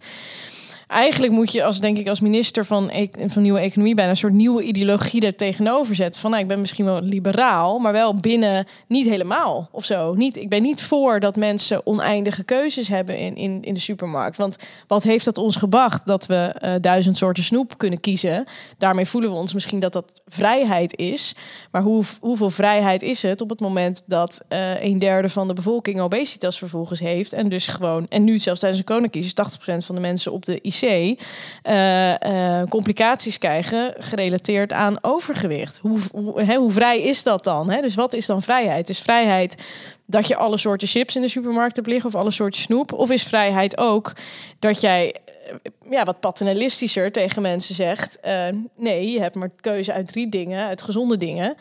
Eigenlijk 0.91 1.34
moet 1.34 1.51
je 1.51 1.63
als 1.63 1.80
denk 1.80 1.97
ik 1.97 2.08
als 2.08 2.19
minister 2.19 2.65
van, 2.65 2.89
e- 2.93 3.08
van 3.27 3.41
nieuwe 3.41 3.60
economie 3.60 3.95
bijna 3.95 4.10
een 4.10 4.17
soort 4.17 4.34
nieuwe 4.34 4.63
ideologie 4.63 5.25
er 5.25 5.36
tegenover 5.36 5.95
zetten. 5.95 6.21
Van 6.21 6.30
nou, 6.30 6.41
ik 6.41 6.47
ben 6.49 6.60
misschien 6.60 6.86
wel 6.86 7.01
liberaal, 7.01 7.80
maar 7.80 7.91
wel 7.91 8.13
binnen 8.13 8.67
niet 8.88 9.10
helemaal 9.10 9.69
of 9.71 9.86
zo. 9.86 10.13
Niet, 10.13 10.38
ik 10.38 10.49
ben 10.49 10.62
niet 10.62 10.82
voor 10.82 11.19
dat 11.19 11.36
mensen 11.36 11.86
oneindige 11.86 12.43
keuzes 12.43 12.88
hebben 12.88 13.17
in, 13.17 13.36
in, 13.36 13.62
in 13.62 13.73
de 13.73 13.80
supermarkt. 13.80 14.38
Want 14.38 14.56
wat 14.88 15.04
heeft 15.04 15.25
dat 15.25 15.38
ons 15.38 15.56
gebracht 15.56 16.06
dat 16.06 16.25
we 16.25 16.36
eh, 16.36 16.73
duizend 16.82 17.17
soorten 17.17 17.43
snoep 17.43 17.77
kunnen 17.77 17.99
kiezen? 17.99 18.45
Daarmee 18.77 19.06
voelen 19.06 19.30
we 19.30 19.36
ons 19.36 19.54
misschien 19.54 19.80
dat 19.80 19.93
dat 19.93 20.21
vrijheid 20.27 20.97
is. 20.97 21.36
Maar 21.71 21.82
hoe, 21.82 22.04
hoeveel 22.19 22.49
vrijheid 22.49 23.01
is 23.01 23.21
het 23.21 23.41
op 23.41 23.49
het 23.49 23.60
moment 23.60 24.04
dat 24.06 24.41
eh 24.47 24.84
een 24.84 24.99
derde 24.99 25.30
van 25.30 25.47
de 25.47 25.54
bevolking 25.54 25.99
obesitas 25.99 26.58
vervolgens 26.58 26.99
heeft? 26.99 27.34
En 27.34 27.49
dus 27.49 27.67
gewoon, 27.67 28.08
en 28.10 28.23
nu 28.23 28.39
zelfs 28.39 28.60
tijdens 28.60 28.82
de 28.82 28.88
coronacrisis, 28.88 29.34
80% 29.34 29.86
van 29.86 29.95
de 29.95 30.01
mensen 30.01 30.32
op 30.32 30.45
de 30.45 30.60
IC 30.62 30.80
eh, 30.84 32.60
eh, 32.60 32.67
complicaties 32.70 33.38
krijgen 33.38 33.94
gerelateerd 34.00 34.74
aan 34.74 34.98
overgewicht. 35.02 35.78
Hoe, 35.78 36.00
hè, 36.36 36.56
hoe 36.56 36.72
vrij 36.72 37.02
is 37.02 37.24
dat 37.24 37.44
dan? 37.44 37.70
Hè? 37.70 37.82
Dus 37.82 37.96
wat 37.96 38.13
is 38.13 38.26
dan 38.26 38.41
vrijheid? 38.41 38.89
Is 38.89 39.00
vrijheid 39.00 39.56
dat 40.06 40.28
je 40.28 40.36
alle 40.36 40.58
soorten 40.58 40.88
chips 40.88 41.15
in 41.15 41.22
de 41.22 41.28
supermarkt 41.28 41.76
hebt 41.76 41.88
liggen 41.88 42.10
of 42.10 42.15
alle 42.15 42.32
soorten 42.32 42.62
snoep? 42.62 42.94
Of 42.94 43.12
is 43.12 43.24
vrijheid 43.24 43.78
ook 43.78 44.13
dat 44.60 44.82
jij 44.82 45.15
eh, 45.46 45.91
ja, 45.91 46.04
wat 46.04 46.20
paternalistischer 46.20 47.12
tegen 47.12 47.41
mensen 47.41 47.76
zegt: 47.76 48.20
nee, 48.76 49.12
je 49.12 49.20
hebt 49.20 49.36
maar 49.36 49.52
keuze 49.62 49.94
uit 49.94 50.08
drie 50.08 50.30
dingen, 50.30 50.67
uit 50.67 50.82
gezonde 50.82 51.17
dingen. 51.17 51.56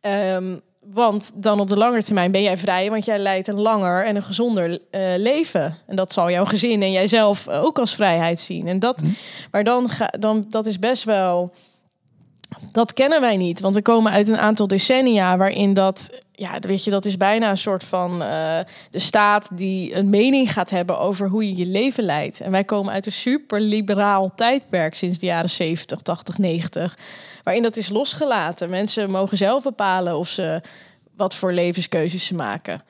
Ehm, 0.00 0.56
want 0.92 1.32
dan 1.34 1.60
op 1.60 1.68
de 1.68 1.76
lange 1.76 2.02
termijn 2.02 2.30
ben 2.30 2.42
jij 2.42 2.56
vrij, 2.56 2.90
want 2.90 3.04
jij 3.04 3.18
leidt 3.18 3.48
een 3.48 3.60
langer 3.60 4.04
en 4.04 4.16
een 4.16 4.22
gezonder 4.22 4.78
eh, 4.90 5.00
leven. 5.16 5.76
En 5.86 5.96
dat 5.96 6.12
zal 6.12 6.30
jouw 6.30 6.44
gezin 6.44 6.82
en 6.82 6.92
jijzelf 6.92 7.48
ook 7.48 7.78
als 7.78 7.94
vrijheid 7.94 8.40
zien. 8.40 8.66
En 8.66 8.78
dat, 8.78 9.00
maar 9.50 9.64
dan, 9.64 9.88
ga, 9.88 10.12
dan 10.18 10.44
dat 10.48 10.66
is 10.66 10.78
best 10.78 11.04
wel. 11.04 11.52
Dat 12.72 12.92
kennen 12.92 13.20
wij 13.20 13.36
niet, 13.36 13.60
want 13.60 13.74
we 13.74 13.82
komen 13.82 14.12
uit 14.12 14.28
een 14.28 14.38
aantal 14.38 14.66
decennia 14.66 15.36
waarin 15.36 15.74
dat, 15.74 16.10
ja, 16.36 16.58
weet 16.60 16.84
je, 16.84 16.90
dat 16.90 17.04
is 17.04 17.16
bijna 17.16 17.50
een 17.50 17.56
soort 17.56 17.84
van 17.84 18.22
eh, 18.22 18.58
de 18.90 18.98
staat 18.98 19.48
die 19.52 19.94
een 19.94 20.10
mening 20.10 20.52
gaat 20.52 20.70
hebben 20.70 20.98
over 20.98 21.28
hoe 21.28 21.48
je 21.48 21.56
je 21.56 21.66
leven 21.66 22.04
leidt. 22.04 22.40
En 22.40 22.50
wij 22.50 22.64
komen 22.64 22.92
uit 22.92 23.06
een 23.06 23.12
super 23.12 23.60
liberaal 23.60 24.34
tijdperk 24.34 24.94
sinds 24.94 25.18
de 25.18 25.26
jaren 25.26 25.50
70, 25.50 26.00
80, 26.00 26.38
90, 26.38 26.98
waarin 27.42 27.62
dat 27.62 27.76
is 27.76 27.88
losgelaten. 27.88 28.70
Mensen 28.70 29.10
mogen 29.10 29.36
zelf 29.36 29.62
bepalen 29.62 30.18
of 30.18 30.28
ze 30.28 30.60
wat 31.16 31.34
voor 31.34 31.52
levenskeuzes 31.52 32.26
ze 32.26 32.34
maken. 32.34 32.82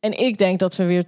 En 0.00 0.18
ik 0.18 0.38
denk 0.38 0.58
dat 0.58 0.76
we 0.76 0.84
weer 0.84 1.04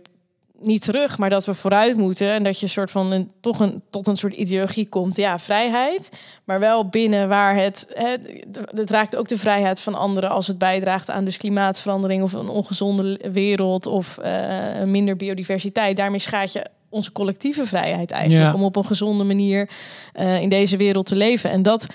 niet 0.63 0.83
terug, 0.83 1.19
maar 1.19 1.31
dat 1.31 1.45
we 1.45 1.55
vooruit 1.55 1.97
moeten 1.97 2.31
en 2.31 2.43
dat 2.43 2.59
je 2.59 2.65
een 2.65 2.73
soort 2.73 2.91
van 2.91 3.13
een, 3.13 3.31
toch 3.41 3.61
een 3.61 3.83
tot 3.91 4.07
een 4.07 4.17
soort 4.17 4.35
ideologie 4.35 4.89
komt. 4.89 5.17
Ja, 5.17 5.39
vrijheid, 5.39 6.11
maar 6.45 6.61
wel 6.61 6.89
binnen 6.89 7.29
waar 7.29 7.57
het, 7.57 7.87
het, 7.89 8.45
het 8.75 8.91
raakt 8.91 9.17
ook 9.17 9.29
de 9.29 9.39
vrijheid 9.39 9.81
van 9.81 9.95
anderen 9.95 10.31
als 10.31 10.47
het 10.47 10.59
bijdraagt 10.59 11.11
aan 11.11 11.25
dus 11.25 11.37
klimaatverandering 11.37 12.23
of 12.23 12.33
een 12.33 12.49
ongezonde 12.49 13.21
wereld 13.33 13.87
of 13.87 14.19
eh, 14.19 14.83
minder 14.85 15.17
biodiversiteit. 15.17 15.97
Daarmee 15.97 16.19
schaadt 16.19 16.53
je 16.53 16.67
onze 16.89 17.13
collectieve 17.13 17.67
vrijheid 17.67 18.11
eigenlijk 18.11 18.51
Ja. 18.51 18.55
om 18.55 18.65
op 18.65 18.77
een 18.77 18.85
gezonde 18.87 19.25
manier 19.25 19.71
eh, 20.13 20.41
in 20.41 20.49
deze 20.49 20.77
wereld 20.77 21.07
te 21.07 21.17
leven. 21.17 21.51
En 21.51 21.63
dat 21.63 21.87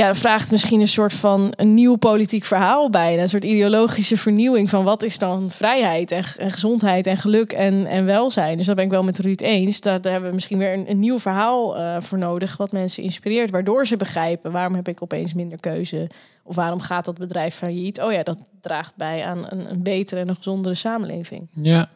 ja, 0.00 0.14
vraagt 0.14 0.50
misschien 0.50 0.80
een 0.80 0.88
soort 0.88 1.12
van 1.12 1.52
een 1.56 1.74
nieuw 1.74 1.96
politiek 1.96 2.44
verhaal 2.44 2.90
bij. 2.90 3.20
Een 3.20 3.28
soort 3.28 3.44
ideologische 3.44 4.16
vernieuwing 4.16 4.70
van 4.70 4.84
wat 4.84 5.02
is 5.02 5.18
dan 5.18 5.50
vrijheid 5.50 6.10
en, 6.10 6.24
en 6.36 6.50
gezondheid 6.50 7.06
en 7.06 7.16
geluk 7.16 7.52
en, 7.52 7.86
en 7.86 8.04
welzijn. 8.04 8.56
Dus 8.56 8.66
dat 8.66 8.76
ben 8.76 8.84
ik 8.84 8.90
wel 8.90 9.02
met 9.02 9.18
Ruud 9.18 9.40
eens. 9.40 9.80
Daar, 9.80 10.00
hebben 10.02 10.28
we 10.28 10.34
misschien 10.34 10.58
weer 10.58 10.72
een, 10.72 10.90
een 10.90 10.98
nieuw 10.98 11.18
verhaal 11.18 11.76
eh, 11.76 12.00
voor 12.00 12.18
nodig, 12.18 12.56
wat 12.56 12.72
mensen 12.72 13.02
inspireert, 13.02 13.50
waardoor 13.50 13.86
ze 13.86 13.96
begrijpen 13.96 14.52
waarom 14.52 14.74
heb 14.74 14.88
ik 14.88 15.02
opeens 15.02 15.34
minder 15.34 15.60
keuze. 15.60 16.10
Of 16.42 16.56
waarom 16.56 16.80
gaat 16.80 17.04
dat 17.04 17.18
bedrijf 17.18 17.54
failliet? 17.54 18.00
Oh 18.00 18.12
ja, 18.12 18.22
dat 18.22 18.38
draagt 18.60 18.96
bij 18.96 19.24
aan 19.24 19.44
een, 19.48 19.70
een 19.70 19.82
betere 19.82 20.20
en 20.20 20.28
een 20.28 20.36
gezondere 20.36 20.74
samenleving. 20.74 21.48
Ja. 21.50 21.88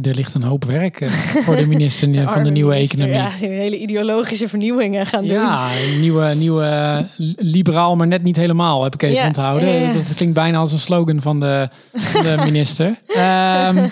Er 0.00 0.14
ligt 0.14 0.34
een 0.34 0.42
hoop 0.42 0.64
werk 0.64 1.00
eh, 1.00 1.08
voor 1.10 1.56
de 1.56 1.66
minister 1.66 2.28
van 2.28 2.42
de 2.42 2.50
nieuwe 2.50 2.72
minister, 2.72 2.98
economie. 3.00 3.22
Ja, 3.48 3.48
hele 3.48 3.78
ideologische 3.78 4.48
vernieuwingen 4.48 5.06
gaan 5.06 5.22
doen. 5.22 5.32
Ja, 5.32 5.68
een 5.92 6.00
nieuwe, 6.00 6.34
nieuwe 6.34 6.64
eh, 6.64 6.98
liberaal, 7.36 7.96
maar 7.96 8.06
net 8.06 8.22
niet 8.22 8.36
helemaal, 8.36 8.82
heb 8.82 8.94
ik 8.94 9.02
even 9.02 9.16
Ja, 9.16 9.26
onthouden. 9.26 9.68
ja. 9.68 9.92
Dat 9.92 10.14
klinkt 10.14 10.34
bijna 10.34 10.58
als 10.58 10.72
een 10.72 10.78
slogan 10.78 11.20
van 11.20 11.40
de, 11.40 11.68
van 11.94 12.22
de 12.22 12.36
minister. 12.50 12.98
Ehm, 13.06 13.88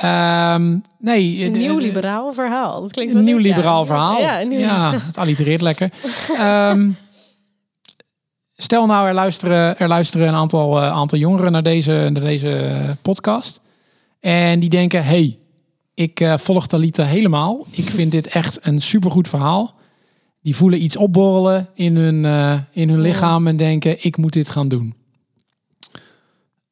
ehm, 0.00 0.78
nee, 0.98 1.44
Een 1.44 1.52
de- 1.52 1.58
nieuw 1.58 1.78
liberaal 1.78 2.32
verhaal. 2.32 2.80
Dat 2.80 2.92
klinkt 2.92 3.14
Een 3.14 3.24
nieuw 3.24 3.38
liberaal 3.38 3.84
verhaal. 3.84 4.20
Ja, 4.20 4.40
een 4.40 4.48
nieuw 4.48 4.58
ja, 4.58 4.92
het 4.92 5.18
allitereert 5.18 5.60
lekker. 5.60 5.90
Ehm, 6.38 6.88
stel 8.56 8.86
nou, 8.86 9.06
er 9.08 9.14
luisteren, 9.14 9.78
er 9.78 9.88
luisteren 9.88 10.28
een 10.28 10.34
aantal, 10.34 10.82
eh, 10.82 10.90
aantal 10.90 11.18
jongeren 11.18 11.52
naar 11.52 11.62
deze, 11.62 12.08
naar 12.12 12.24
deze 12.24 12.72
podcast. 13.02 13.60
En 14.24 14.60
die 14.60 14.68
denken, 14.68 15.04
hey, 15.04 15.38
ik 15.94 16.20
eh, 16.20 16.38
volg 16.38 16.66
Talita 16.66 17.04
helemaal. 17.04 17.66
Ik 17.70 17.90
vind 17.90 18.10
dit 18.10 18.26
echt 18.26 18.66
een 18.66 18.80
supergoed 18.80 19.28
verhaal. 19.28 19.74
Die 20.42 20.56
voelen 20.56 20.82
iets 20.82 20.96
opborrelen 20.96 21.68
in 21.74 21.96
hun, 21.96 22.24
eh, 22.24 22.58
in 22.72 22.88
hun 22.88 23.00
lichaam 23.00 23.46
en 23.46 23.56
denken, 23.56 24.04
ik 24.04 24.16
moet 24.16 24.32
dit 24.32 24.50
gaan 24.50 24.68
doen. 24.68 24.94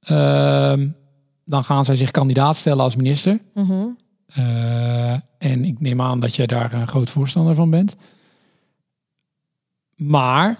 Ehm, 0.00 0.88
dan 1.44 1.64
gaan 1.64 1.84
zij 1.84 1.96
zich 1.96 2.10
kandidaat 2.10 2.56
stellen 2.56 2.84
als 2.84 2.96
minister. 2.96 3.40
Mhm. 3.54 3.86
Eh, 4.26 5.12
en 5.38 5.64
ik 5.64 5.80
neem 5.80 6.00
aan 6.00 6.20
dat 6.20 6.36
je 6.36 6.46
daar 6.46 6.74
een 6.74 6.88
groot 6.88 7.10
voorstander 7.10 7.54
van 7.54 7.70
bent. 7.70 7.96
Maar, 9.94 10.58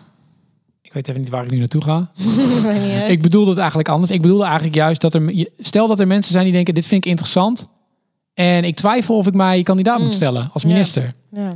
ik 0.93 0.99
weet 0.99 1.09
even 1.09 1.21
niet 1.21 1.31
waar 1.31 1.45
ik 1.45 1.51
nu 1.51 1.59
naartoe 1.59 1.83
ga. 1.83 2.11
Ik 3.09 3.23
bedoel 3.23 3.47
het 3.49 3.59
eigenlijk 3.59 3.89
anders. 3.89 4.11
Ik 4.11 4.23
bedoelde 4.23 4.45
eigenlijk 4.45 4.75
juist 4.75 5.01
dat 5.01 5.15
er, 5.15 5.47
stel 5.59 5.87
dat 5.87 6.01
er 6.01 6.07
mensen 6.07 6.33
zijn 6.33 6.45
die 6.45 6.53
denken, 6.53 6.75
dit 6.75 6.87
vind 6.87 7.05
ik 7.05 7.11
interessant. 7.11 7.69
En 8.35 8.65
ik 8.65 8.77
twijfel 8.77 9.17
of 9.17 9.27
ik 9.27 9.35
mij 9.35 9.63
kandidaat 9.63 9.99
moet 9.99 10.09
Mm. 10.09 10.15
stellen 10.15 10.51
als 10.53 10.65
minister. 10.65 11.15
Ja. 11.31 11.53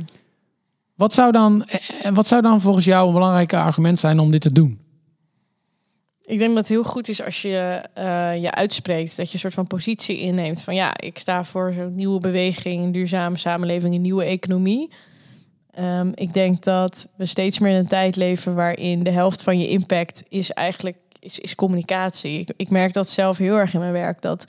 Wat 0.95 1.13
zou, 1.13 1.31
dan, 1.31 1.65
eh, 1.65 2.11
wat 2.13 2.27
zou 2.27 2.41
dan 2.41 2.61
volgens 2.61 2.85
jou 2.85 3.07
een 3.07 3.13
belangrijk 3.13 3.53
argument 3.53 3.99
zijn 3.99 4.19
om 4.19 4.31
dit 4.31 4.41
te 4.41 4.51
doen? 4.51 4.79
Ik 6.25 6.37
denk 6.37 6.49
dat 6.49 6.57
het 6.57 6.67
heel 6.67 6.83
goed 6.83 7.07
is 7.07 7.23
als 7.23 7.41
je 7.41 7.81
uh, 7.97 8.41
je 8.41 8.51
uitspreekt. 8.51 9.17
Dat 9.17 9.27
je 9.27 9.33
een 9.33 9.39
soort 9.39 9.53
van 9.53 9.67
positie 9.67 10.19
inneemt. 10.19 10.61
Van 10.61 10.75
ja, 10.75 10.97
ik 10.99 11.17
sta 11.17 11.43
voor 11.43 11.73
zo'n 11.73 11.95
nieuwe 11.95 12.19
beweging, 12.19 12.93
duurzame 12.93 13.37
samenleving, 13.37 13.95
een 13.95 14.01
nieuwe 14.01 14.23
economie. 14.23 14.91
Um, 15.79 16.11
ik 16.15 16.33
denk 16.33 16.63
dat 16.63 17.07
we 17.15 17.25
steeds 17.25 17.59
meer 17.59 17.71
in 17.71 17.77
een 17.77 17.87
tijd 17.87 18.15
leven 18.15 18.55
waarin 18.55 19.03
de 19.03 19.11
helft 19.11 19.41
van 19.41 19.59
je 19.59 19.67
impact 19.67 20.23
is 20.29 20.51
eigenlijk 20.51 20.97
is, 21.19 21.39
is 21.39 21.55
communicatie. 21.55 22.47
Ik, 22.57 22.69
merk 22.69 22.93
dat 22.93 23.09
zelf 23.09 23.37
heel 23.37 23.55
erg 23.55 23.73
in 23.73 23.79
mijn 23.79 23.91
werk. 23.91 24.21
Dat 24.21 24.45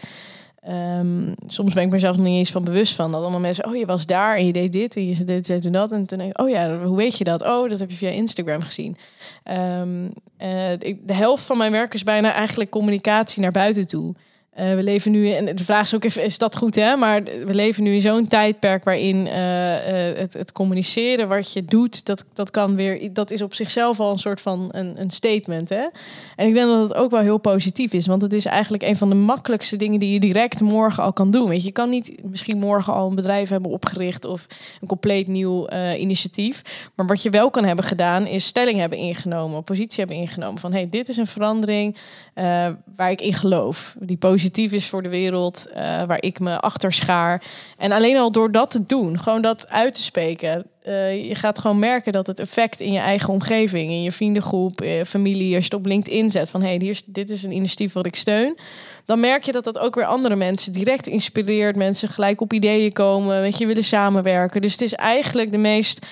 Um, 0.68 1.34
soms 1.46 1.74
ben 1.74 1.82
ik 1.82 1.90
mezelf 1.90 2.16
nog 2.16 2.26
niet 2.26 2.38
eens 2.38 2.50
van 2.50 2.64
bewust 2.64 2.94
van 2.94 3.12
dat 3.12 3.20
allemaal 3.20 3.40
mensen, 3.40 3.66
oh 3.66 3.76
je 3.76 3.86
was 3.86 4.06
daar 4.06 4.36
en 4.36 4.46
je 4.46 4.52
deed 4.52 4.72
dit 4.72 4.96
en 4.96 5.08
je 5.08 5.24
deed 5.24 5.46
dit 5.46 5.64
en 5.64 5.72
dat. 5.72 5.92
En 5.92 6.06
toen 6.06 6.18
denk 6.18 6.30
ik, 6.30 6.40
oh 6.40 6.48
ja, 6.48 6.78
hoe 6.78 6.96
weet 6.96 7.18
je 7.18 7.24
dat? 7.24 7.42
Oh, 7.42 7.70
dat 7.70 7.78
heb 7.78 7.90
je 7.90 7.96
via 7.96 8.10
Instagram 8.10 8.60
gezien. 8.60 8.96
Uh, 10.40 10.72
ik, 10.72 11.08
de 11.08 11.14
helft 11.14 11.44
van 11.44 11.58
mijn 11.58 11.72
werk 11.72 11.94
is 11.94 12.02
bijna 12.02 12.32
eigenlijk 12.32 12.70
communicatie 12.70 13.42
naar 13.42 13.50
buiten 13.50 13.86
toe. 13.86 14.14
Uh, 14.59 14.75
we 14.75 14.83
leven 14.83 15.11
nu, 15.11 15.31
en 15.31 15.57
de 15.57 15.64
vraag 15.64 15.83
is 15.83 15.94
ook 15.94 16.05
even, 16.05 16.23
is 16.23 16.38
dat 16.38 16.57
goed 16.57 16.75
hè? 16.75 16.97
Maar 16.97 17.23
we 17.23 17.55
leven 17.55 17.83
nu 17.83 17.94
in 17.94 18.01
zo'n 18.01 18.27
tijdperk 18.27 18.85
waarin 18.85 19.16
uh, 19.16 19.33
uh, 19.33 20.18
het, 20.18 20.33
het, 20.33 20.53
communiceren 20.53 21.29
wat 21.29 21.53
je 21.53 21.64
doet, 21.64 22.07
dat, 22.07 22.25
dat 22.33 22.51
kan 22.51 22.75
weer, 22.75 23.12
dat 23.12 23.31
is 23.31 23.42
op 23.42 23.55
zichzelf 23.55 24.01
al 24.01 24.12
een 24.12 24.18
soort 24.18 24.40
van 24.40 24.68
een, 24.71 25.01
een 25.01 25.11
statement 25.11 25.68
hè? 25.68 25.87
En 26.37 26.49
ik 26.49 26.55
denk 26.55 26.66
dat 26.66 26.88
het 26.88 26.94
ook 26.94 27.11
wel 27.11 27.21
heel 27.21 27.38
positief 27.38 27.92
is, 27.92 28.07
want 28.07 28.23
het 28.23 28.33
is 28.33 28.44
eigenlijk 28.44 28.83
een 28.83 28.97
van 28.97 29.09
de 29.09 29.14
makkelijkste 29.14 29.77
dingen 29.77 30.01
die 30.01 30.12
je 30.12 30.21
direct 30.21 30.61
morgen 30.61 31.03
al 31.03 31.12
kan 31.12 31.31
doen. 31.31 31.49
Weet 31.49 31.61
je, 31.61 31.66
je 31.66 31.73
kan 31.73 31.88
niet 31.88 32.12
misschien 32.23 32.59
morgen 32.59 32.92
al 32.92 33.09
een 33.09 33.14
bedrijf 33.14 33.49
hebben 33.49 33.71
opgericht 33.71 34.25
of 34.25 34.47
een 34.81 34.88
compleet 34.88 35.27
nieuw 35.27 35.68
initiatief. 35.97 36.62
Maar 36.94 37.07
wat 37.07 37.23
je 37.23 37.31
wel 37.31 37.51
kan 37.51 37.64
hebben 37.64 37.85
gedaan, 37.85 38.27
is 38.27 38.47
stelling 38.47 38.79
hebben 38.79 38.99
ingenomen, 38.99 39.64
positie 39.64 39.99
hebben 39.99 40.16
ingenomen 40.16 40.61
van 40.61 40.73
hey, 40.73 40.88
dit 40.88 41.09
is 41.09 41.16
een 41.16 41.27
verandering 41.27 41.97
waar 42.97 43.11
ik 43.11 43.21
in 43.21 43.35
geloof. 43.35 43.97
Die 44.01 44.16
positie 44.16 44.47
is 44.56 44.87
voor 44.87 45.02
de 45.02 45.08
wereld, 45.08 45.66
uh, 45.68 45.74
waar 46.02 46.22
ik 46.22 46.40
me 46.40 46.61
achter 46.61 46.92
schaar. 46.92 47.42
En 47.76 47.92
alleen 47.92 48.16
al 48.16 48.30
door 48.30 48.52
dat 48.52 48.70
te 48.70 48.84
doen, 48.84 49.18
gewoon 49.18 49.42
dat 49.42 49.68
uit 49.68 49.94
te 49.94 50.02
spreken, 50.02 50.64
uh, 50.87 51.24
je 51.28 51.34
gaat 51.34 51.58
gewoon 51.58 51.78
merken 51.78 52.12
dat 52.12 52.26
het 52.26 52.38
effect 52.38 52.80
in 52.80 52.92
je 52.92 52.98
eigen 52.98 53.32
omgeving, 53.32 53.90
in 53.90 54.02
je 54.02 54.12
vriendengroep, 54.12 54.82
uh, 54.82 55.04
familie, 55.04 55.48
je 55.48 55.54
het 55.54 55.74
op 55.74 55.87
LinkedIn 55.87 56.30
zet 56.30 56.50
van 56.50 56.61
hé, 56.61 56.68
hey, 56.68 56.78
hier, 56.78 57.00
dit 57.06 57.30
is 57.30 57.42
een 57.42 57.52
initiatief 57.52 57.92
wat 57.92 58.06
ik 58.06 58.16
steun, 58.16 58.58
dan 59.04 59.20
merk 59.20 59.42
je 59.42 59.52
dat 59.52 59.64
dat 59.64 59.78
ook 59.78 59.94
weer 59.94 60.04
andere 60.04 60.37
mensen 60.37 60.72
direct 60.72 61.06
inspireert, 61.06 61.76
mensen 61.76 62.08
gelijk 62.08 62.40
op 62.40 62.52
ideeën 62.52 62.92
komen, 62.92 63.40
weet 63.40 63.58
je, 63.58 63.66
willen 63.66 63.84
samenwerken. 63.84 64.61
Dus 64.61 64.72
het 64.72 64.82
is 64.82 64.94
eigenlijk 64.94 65.50
de 65.50 65.58
meest 65.58 66.06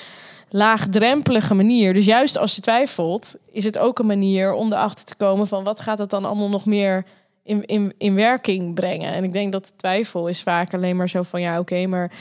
laagdrempelige 0.49 1.55
manier. 1.55 1.95
Dus 1.95 2.05
juist 2.05 2.39
als 2.39 2.55
je 2.55 2.61
twijfelt, 2.61 3.37
is 3.53 3.65
het 3.65 3.79
ook 3.79 3.99
een 3.99 4.07
manier 4.07 4.53
om 4.53 4.73
erachter 4.73 5.05
te 5.05 5.15
komen 5.15 5.47
van 5.47 5.65
wat 5.65 5.81
gaat 5.81 5.99
het 5.99 6.11
dan 6.11 6.25
allemaal 6.25 6.49
nog 6.49 6.65
meer 6.65 7.05
in, 7.47 7.65
in, 7.65 7.95
in 7.99 8.15
werking 8.15 8.75
brengen. 8.75 9.13
En 9.13 9.25
ik 9.25 9.33
denk 9.33 9.53
dat 9.53 9.73
twijfel 9.77 10.29
is 10.29 10.43
vaak 10.43 10.75
alleen 10.75 10.97
maar 10.97 11.09
zo 11.09 11.23
van 11.23 11.41
ja, 11.41 11.59
oké, 11.59 11.87
maar 11.87 12.13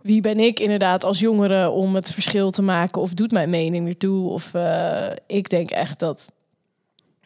wie 0.00 0.20
ben 0.20 0.40
ik 0.40 0.60
inderdaad 0.60 1.04
als 1.04 1.18
jongere 1.18 1.70
om 1.70 1.94
het 1.94 2.12
verschil 2.12 2.50
te 2.50 2.62
maken 2.62 3.02
of 3.02 3.14
doet 3.14 3.32
mijn 3.32 3.50
mening 3.50 3.88
ertoe? 3.88 4.30
Of 4.30 4.50
uh, 4.54 5.10
ik 5.26 5.50
denk 5.50 5.70
echt 5.70 5.98
dat 5.98 6.32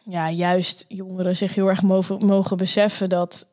ja, 0.03 0.29
juist 0.29 0.85
jongeren 0.87 1.37
zich 1.37 1.55
heel 1.55 1.69
erg 1.69 1.81
mogen 2.19 2.57
beseffen 2.57 3.09
dat 3.09 3.47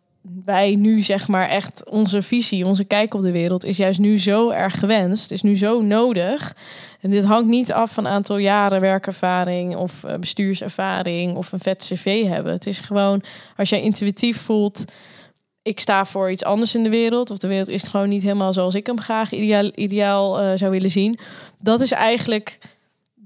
wij 0.44 0.74
nu 0.74 1.02
zeg 1.02 1.28
maar 1.28 1.48
echt 1.48 1.90
onze 1.90 2.22
visie, 2.22 2.66
onze 2.66 2.84
kijk 2.84 3.14
op 3.14 3.22
de 3.22 3.32
wereld 3.32 3.64
is 3.64 3.76
juist 3.76 3.98
nu 3.98 4.18
zo 4.18 4.50
erg 4.50 4.78
gewenst, 4.78 5.30
is 5.30 5.42
nu 5.42 5.56
zo 5.56 5.80
nodig. 5.80 6.56
En 7.00 7.10
dit 7.10 7.24
hangt 7.24 7.48
niet 7.48 7.72
af 7.72 7.92
van 7.92 8.04
een 8.04 8.12
aantal 8.12 8.36
jaren 8.36 8.80
werkervaring 8.80 9.76
of 9.76 10.04
eh, 10.04 10.18
bestuurservaring 10.18 11.36
of 11.36 11.52
een 11.52 11.60
vet 11.60 11.90
cv 11.92 12.24
hebben. 12.26 12.52
Het 12.52 12.66
is 12.66 12.78
gewoon 12.78 13.22
als 13.56 13.68
jij 13.68 13.82
intuïtief 13.82 14.40
voelt, 14.40 14.84
ik 15.62 15.80
sta 15.80 16.04
voor 16.04 16.30
iets 16.30 16.44
anders 16.44 16.74
in 16.74 16.82
de 16.82 16.90
wereld, 16.90 17.30
of 17.30 17.38
de 17.38 17.48
wereld 17.48 17.68
is 17.68 17.82
gewoon 17.82 18.08
niet 18.08 18.22
helemaal 18.22 18.52
zoals 18.52 18.74
ik 18.74 18.86
hem 18.86 19.00
graag 19.00 19.32
ideaal, 19.32 19.70
ideaal 19.74 20.42
uh, 20.42 20.50
zou 20.54 20.70
willen 20.70 20.90
zien. 20.90 21.18
Dat 21.58 21.80
is 21.80 21.90
eigenlijk 21.90 22.58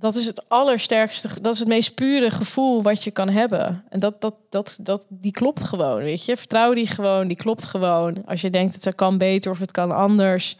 dat 0.00 0.16
is 0.16 0.26
het 0.26 0.48
allersterkste, 0.48 1.28
dat 1.40 1.52
is 1.54 1.58
het 1.58 1.68
meest 1.68 1.94
pure 1.94 2.30
gevoel 2.30 2.82
wat 2.82 3.04
je 3.04 3.10
kan 3.10 3.28
hebben. 3.28 3.84
En 3.88 4.00
dat, 4.00 4.20
dat, 4.20 4.34
dat, 4.50 4.78
dat, 4.80 5.06
die 5.08 5.32
klopt 5.32 5.64
gewoon, 5.64 5.96
weet 5.96 6.24
je. 6.24 6.36
Vertrouw 6.36 6.74
die 6.74 6.86
gewoon, 6.86 7.28
die 7.28 7.36
klopt 7.36 7.64
gewoon. 7.64 8.26
Als 8.26 8.40
je 8.40 8.50
denkt, 8.50 8.84
het 8.84 8.94
kan 8.94 9.18
beter 9.18 9.50
of 9.50 9.58
het 9.58 9.70
kan 9.70 9.96
anders, 9.96 10.56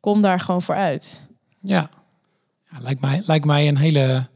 kom 0.00 0.20
daar 0.20 0.40
gewoon 0.40 0.62
voor 0.62 0.74
uit. 0.74 1.26
Ja, 1.60 1.90
ja 2.70 2.78
lijkt, 2.80 3.00
mij, 3.00 3.22
lijkt 3.24 3.44
mij 3.44 3.68
een 3.68 3.76
hele, 3.76 4.26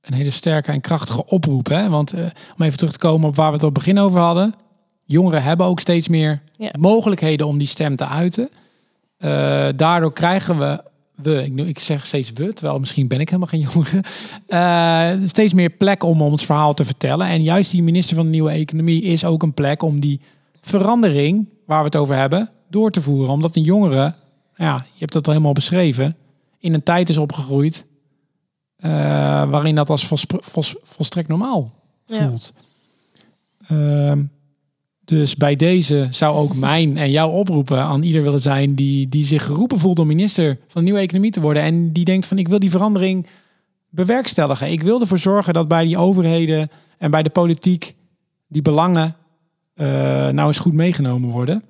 een 0.00 0.14
hele 0.14 0.30
sterke 0.30 0.72
en 0.72 0.80
krachtige 0.80 1.26
oproep. 1.26 1.66
Hè? 1.66 1.88
Want 1.88 2.14
uh, 2.14 2.20
om 2.56 2.64
even 2.64 2.78
terug 2.78 2.92
te 2.92 2.98
komen 2.98 3.28
op 3.28 3.36
waar 3.36 3.48
we 3.48 3.54
het 3.54 3.64
op 3.64 3.74
het 3.74 3.84
begin 3.84 3.98
over 3.98 4.20
hadden. 4.20 4.54
Jongeren 5.04 5.42
hebben 5.42 5.66
ook 5.66 5.80
steeds 5.80 6.08
meer 6.08 6.42
ja. 6.56 6.70
mogelijkheden 6.78 7.46
om 7.46 7.58
die 7.58 7.66
stem 7.66 7.96
te 7.96 8.06
uiten. 8.06 8.50
Uh, 9.18 9.68
daardoor 9.76 10.12
krijgen 10.12 10.58
we 10.58 10.82
we, 11.22 11.44
ik, 11.44 11.66
ik 11.66 11.78
zeg 11.78 12.06
steeds 12.06 12.32
we, 12.32 12.52
terwijl 12.52 12.78
misschien 12.78 13.08
ben 13.08 13.20
ik 13.20 13.28
helemaal 13.28 13.48
geen 13.48 13.66
jongere, 13.72 14.04
uh, 15.18 15.28
steeds 15.28 15.52
meer 15.52 15.70
plek 15.70 16.02
om 16.02 16.22
ons 16.22 16.46
verhaal 16.46 16.74
te 16.74 16.84
vertellen. 16.84 17.26
En 17.26 17.42
juist 17.42 17.70
die 17.70 17.82
minister 17.82 18.16
van 18.16 18.24
de 18.24 18.30
Nieuwe 18.30 18.50
Economie 18.50 19.02
is 19.02 19.24
ook 19.24 19.42
een 19.42 19.54
plek 19.54 19.82
om 19.82 20.00
die 20.00 20.20
verandering, 20.60 21.48
waar 21.66 21.78
we 21.78 21.84
het 21.84 21.96
over 21.96 22.16
hebben, 22.16 22.50
door 22.70 22.90
te 22.90 23.00
voeren. 23.00 23.32
Omdat 23.32 23.56
een 23.56 23.62
jongere, 23.62 24.14
ja, 24.56 24.74
je 24.74 24.98
hebt 24.98 25.12
dat 25.12 25.26
al 25.26 25.32
helemaal 25.32 25.52
beschreven, 25.52 26.16
in 26.58 26.74
een 26.74 26.82
tijd 26.82 27.08
is 27.08 27.18
opgegroeid 27.18 27.86
uh, 28.84 28.90
waarin 29.50 29.74
dat 29.74 29.90
als 29.90 30.06
volstrekt 30.82 31.28
normaal 31.28 31.70
voelt. 32.06 32.52
Ja. 33.68 33.76
Uh, 33.76 34.24
dus 35.08 35.36
bij 35.36 35.56
deze 35.56 36.06
zou 36.10 36.36
ook 36.36 36.54
mijn 36.54 36.96
en 36.96 37.10
jouw 37.10 37.30
oproepen 37.30 37.78
aan 37.78 38.02
ieder 38.02 38.22
willen 38.22 38.40
zijn 38.40 38.74
die, 38.74 39.08
die 39.08 39.24
zich 39.24 39.44
geroepen 39.44 39.78
voelt 39.78 39.98
om 39.98 40.06
minister 40.06 40.58
van 40.66 40.84
nieuwe 40.84 40.98
economie 40.98 41.30
te 41.30 41.40
worden. 41.40 41.62
En 41.62 41.92
die 41.92 42.04
denkt 42.04 42.26
van 42.26 42.38
ik 42.38 42.48
wil 42.48 42.58
die 42.58 42.70
verandering 42.70 43.26
bewerkstelligen. 43.88 44.70
Ik 44.70 44.82
wil 44.82 45.00
ervoor 45.00 45.18
zorgen 45.18 45.54
dat 45.54 45.68
bij 45.68 45.84
die 45.84 45.96
overheden 45.96 46.70
en 46.98 47.10
bij 47.10 47.22
de 47.22 47.30
politiek 47.30 47.94
die 48.48 48.62
belangen 48.62 49.16
uh, 49.74 49.86
nou 50.28 50.46
eens 50.46 50.58
goed 50.58 50.72
meegenomen 50.72 51.30
worden. 51.30 51.64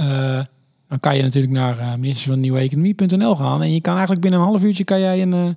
Uh, 0.00 0.40
dan 0.88 1.00
kan 1.00 1.16
je 1.16 1.22
natuurlijk 1.22 1.52
naar 1.52 1.78
uh, 1.78 1.94
minister 1.94 2.30
van 2.30 2.40
nieuwe 2.40 2.58
economie.nl 2.58 3.36
gaan. 3.36 3.62
En 3.62 3.72
je 3.72 3.80
kan 3.80 3.92
eigenlijk 3.92 4.22
binnen 4.22 4.40
een 4.40 4.46
half 4.46 4.64
uurtje 4.64 4.84
kan 4.84 5.00
jij 5.00 5.22
een 5.22 5.56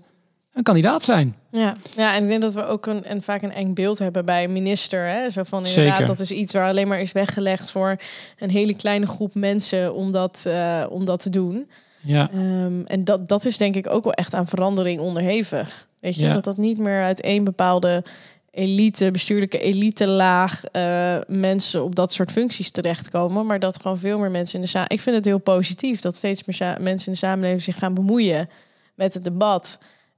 een 0.55 0.63
kandidaat 0.63 1.03
zijn. 1.03 1.35
Ja, 1.49 1.75
ja 1.95 2.15
en 2.15 2.23
ik 2.23 2.29
denk 2.29 2.41
dat 2.41 2.53
we 2.53 2.65
ook 2.65 2.85
een, 2.85 3.03
en 3.03 3.23
vaak 3.23 3.41
een 3.41 3.51
eng 3.51 3.73
beeld 3.73 3.99
hebben 3.99 4.25
bij 4.25 4.47
minister. 4.47 5.07
Hè? 5.07 5.29
Zo 5.29 5.43
van 5.43 5.65
inderdaad, 5.65 5.91
Zeker. 5.91 6.05
dat 6.05 6.19
is 6.19 6.31
iets 6.31 6.53
waar 6.53 6.67
alleen 6.67 6.87
maar 6.87 6.99
is 6.99 7.11
weggelegd 7.11 7.71
voor 7.71 7.97
een 8.39 8.49
hele 8.49 8.73
kleine 8.73 9.07
groep 9.07 9.33
mensen 9.33 9.93
om 9.93 10.11
dat, 10.11 10.43
uh, 10.47 10.85
om 10.89 11.05
dat 11.05 11.21
te 11.21 11.29
doen. 11.29 11.69
Ja. 12.01 12.29
Um, 12.33 12.85
en 12.85 13.03
dat, 13.03 13.27
dat 13.27 13.45
is 13.45 13.57
denk 13.57 13.75
ik 13.75 13.89
ook 13.89 14.03
wel 14.03 14.13
echt 14.13 14.33
aan 14.33 14.47
verandering 14.47 14.99
onderhevig. 14.99 15.87
Weet 15.99 16.15
je, 16.15 16.25
ja. 16.25 16.33
dat 16.33 16.43
dat 16.43 16.57
niet 16.57 16.77
meer 16.77 17.03
uit 17.03 17.21
één 17.21 17.43
bepaalde 17.43 18.03
elite, 18.51 19.11
bestuurlijke 19.11 19.59
elite 19.59 20.07
laag 20.07 20.61
uh, 20.71 21.17
mensen 21.27 21.83
op 21.83 21.95
dat 21.95 22.13
soort 22.13 22.31
functies 22.31 22.71
terechtkomen. 22.71 23.45
Maar 23.45 23.59
dat 23.59 23.81
gewoon 23.81 23.97
veel 23.97 24.19
meer 24.19 24.31
mensen 24.31 24.55
in 24.55 24.61
de 24.61 24.67
samenleving. 24.67 24.99
Ik 24.99 25.05
vind 25.05 25.15
het 25.15 25.25
heel 25.25 25.55
positief 25.55 26.01
dat 26.01 26.15
steeds 26.15 26.43
meer 26.45 26.77
mensen 26.81 27.07
in 27.07 27.13
de 27.13 27.17
samenleving 27.17 27.61
zich 27.61 27.77
gaan 27.77 27.93
bemoeien 27.93 28.49
met 28.95 29.13
het 29.13 29.23
debat. 29.23 29.77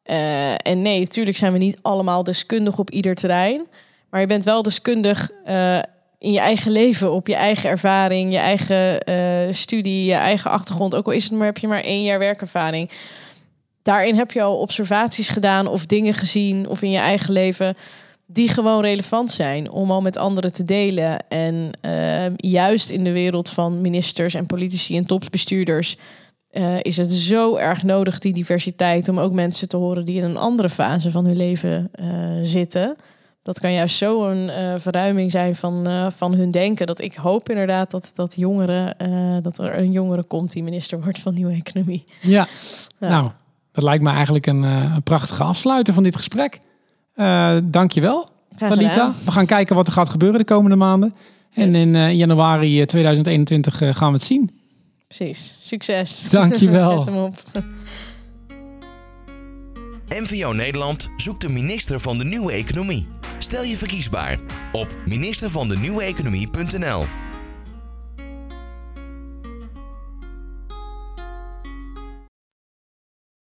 Uh, 0.09 0.51
en 0.51 0.81
nee, 0.81 0.99
natuurlijk 0.99 1.37
zijn 1.37 1.53
we 1.53 1.57
niet 1.57 1.79
allemaal 1.81 2.23
deskundig 2.23 2.77
op 2.79 2.89
ieder 2.89 3.15
terrein. 3.15 3.67
Maar 4.09 4.21
je 4.21 4.27
bent 4.27 4.45
wel 4.45 4.63
deskundig 4.63 5.31
uh, 5.47 5.79
in 6.19 6.31
je 6.31 6.39
eigen 6.39 6.71
leven, 6.71 7.11
op 7.11 7.27
je 7.27 7.35
eigen 7.35 7.69
ervaring, 7.69 8.31
je 8.31 8.37
eigen 8.37 9.09
uh, 9.09 9.53
studie, 9.53 10.05
je 10.05 10.13
eigen 10.13 10.51
achtergrond. 10.51 10.95
Ook 10.95 11.05
al 11.05 11.11
is 11.11 11.23
het 11.23 11.33
maar, 11.33 11.45
heb 11.45 11.57
je 11.57 11.67
maar 11.67 11.83
één 11.83 12.03
jaar 12.03 12.19
werkervaring. 12.19 12.89
Daarin 13.81 14.15
heb 14.15 14.31
je 14.31 14.41
al 14.41 14.59
observaties 14.59 15.27
gedaan 15.27 15.67
of 15.67 15.85
dingen 15.85 16.13
gezien 16.13 16.67
of 16.69 16.81
in 16.81 16.91
je 16.91 16.97
eigen 16.97 17.33
leven 17.33 17.77
die 18.25 18.49
gewoon 18.49 18.81
relevant 18.81 19.31
zijn 19.31 19.71
om 19.71 19.91
al 19.91 20.01
met 20.01 20.17
anderen 20.17 20.53
te 20.53 20.63
delen. 20.63 21.27
En 21.27 21.71
juist 22.35 22.89
in 22.89 23.03
de 23.03 23.11
wereld 23.11 23.49
van 23.49 23.81
ministers 23.81 24.33
en 24.33 24.45
politici 24.45 24.97
en 24.97 25.05
topbestuurders 25.05 25.97
uh, 26.57 26.75
is 26.81 26.97
het 26.97 27.11
zo 27.11 27.55
erg 27.55 27.83
nodig, 27.83 28.19
die 28.19 28.33
diversiteit, 28.33 29.09
om 29.09 29.19
ook 29.19 29.33
mensen 29.33 29.67
te 29.67 29.77
horen 29.77 30.05
die 30.05 30.17
in 30.17 30.23
een 30.23 30.37
andere 30.37 30.69
fase 30.69 31.11
van 31.11 31.25
hun 31.25 31.35
leven 31.37 31.91
uh, 32.01 32.07
zitten. 32.43 32.95
Dat 33.43 33.59
kan 33.59 33.73
juist 33.73 33.95
zo 33.95 34.29
een 34.29 34.43
uh, 34.43 34.73
verruiming 34.77 35.31
zijn 35.31 35.55
van, 35.55 35.87
van 36.15 36.33
hun 36.33 36.51
denken. 36.51 36.87
Dat 36.87 37.01
ik 37.01 37.15
hoop 37.15 37.49
inderdaad 37.49 37.91
dat, 37.91 38.11
dat 38.15 38.35
jongeren, 38.35 38.95
dat 39.43 39.57
er 39.57 39.77
een 39.77 39.91
jongere 39.91 40.23
komt 40.23 40.51
die 40.51 40.63
minister 40.63 41.01
wordt 41.01 41.19
van 41.19 41.33
nieuwe 41.33 41.53
economie. 41.53 42.03
Ja, 42.21 42.47
ja. 42.99 43.09
nou, 43.09 43.31
dat 43.71 43.83
lijkt 43.83 44.03
me 44.03 44.09
eigenlijk 44.09 44.47
een, 44.47 44.63
een 44.63 45.03
prachtige 45.03 45.43
afsluiter 45.43 45.93
van 45.93 46.03
dit 46.03 46.15
gesprek. 46.15 46.59
Dank 47.63 47.91
je 47.91 48.01
wel, 48.01 48.27
Talita. 48.57 49.13
We 49.25 49.31
gaan 49.31 49.45
kijken 49.45 49.75
wat 49.75 49.87
er 49.87 49.93
gaat 49.93 50.09
gebeuren 50.09 50.39
de 50.39 50.45
komende 50.45 50.75
maanden. 50.75 51.15
En 51.53 51.71
yes. 51.71 51.81
in 51.81 52.15
januari 52.15 52.85
2021 52.85 53.77
gaan 53.77 54.11
we 54.11 54.17
het 54.17 54.23
zien. 54.23 54.57
Precies. 55.07 55.57
Succes. 55.59 56.29
Dankjewel. 56.29 56.97
Zet 57.03 57.05
hem 57.05 57.17
op. 57.23 57.35
NVO 60.09 60.51
Nederland 60.51 61.09
zoekt 61.17 61.41
de 61.41 61.49
minister 61.49 61.99
van 61.99 62.17
de 62.17 62.23
Nieuwe 62.23 62.51
Economie. 62.51 63.07
Stel 63.37 63.63
je 63.63 63.77
verkiesbaar 63.77 64.39
op 64.71 64.97
ministervandenieuweeconomie.nl. 65.05 67.05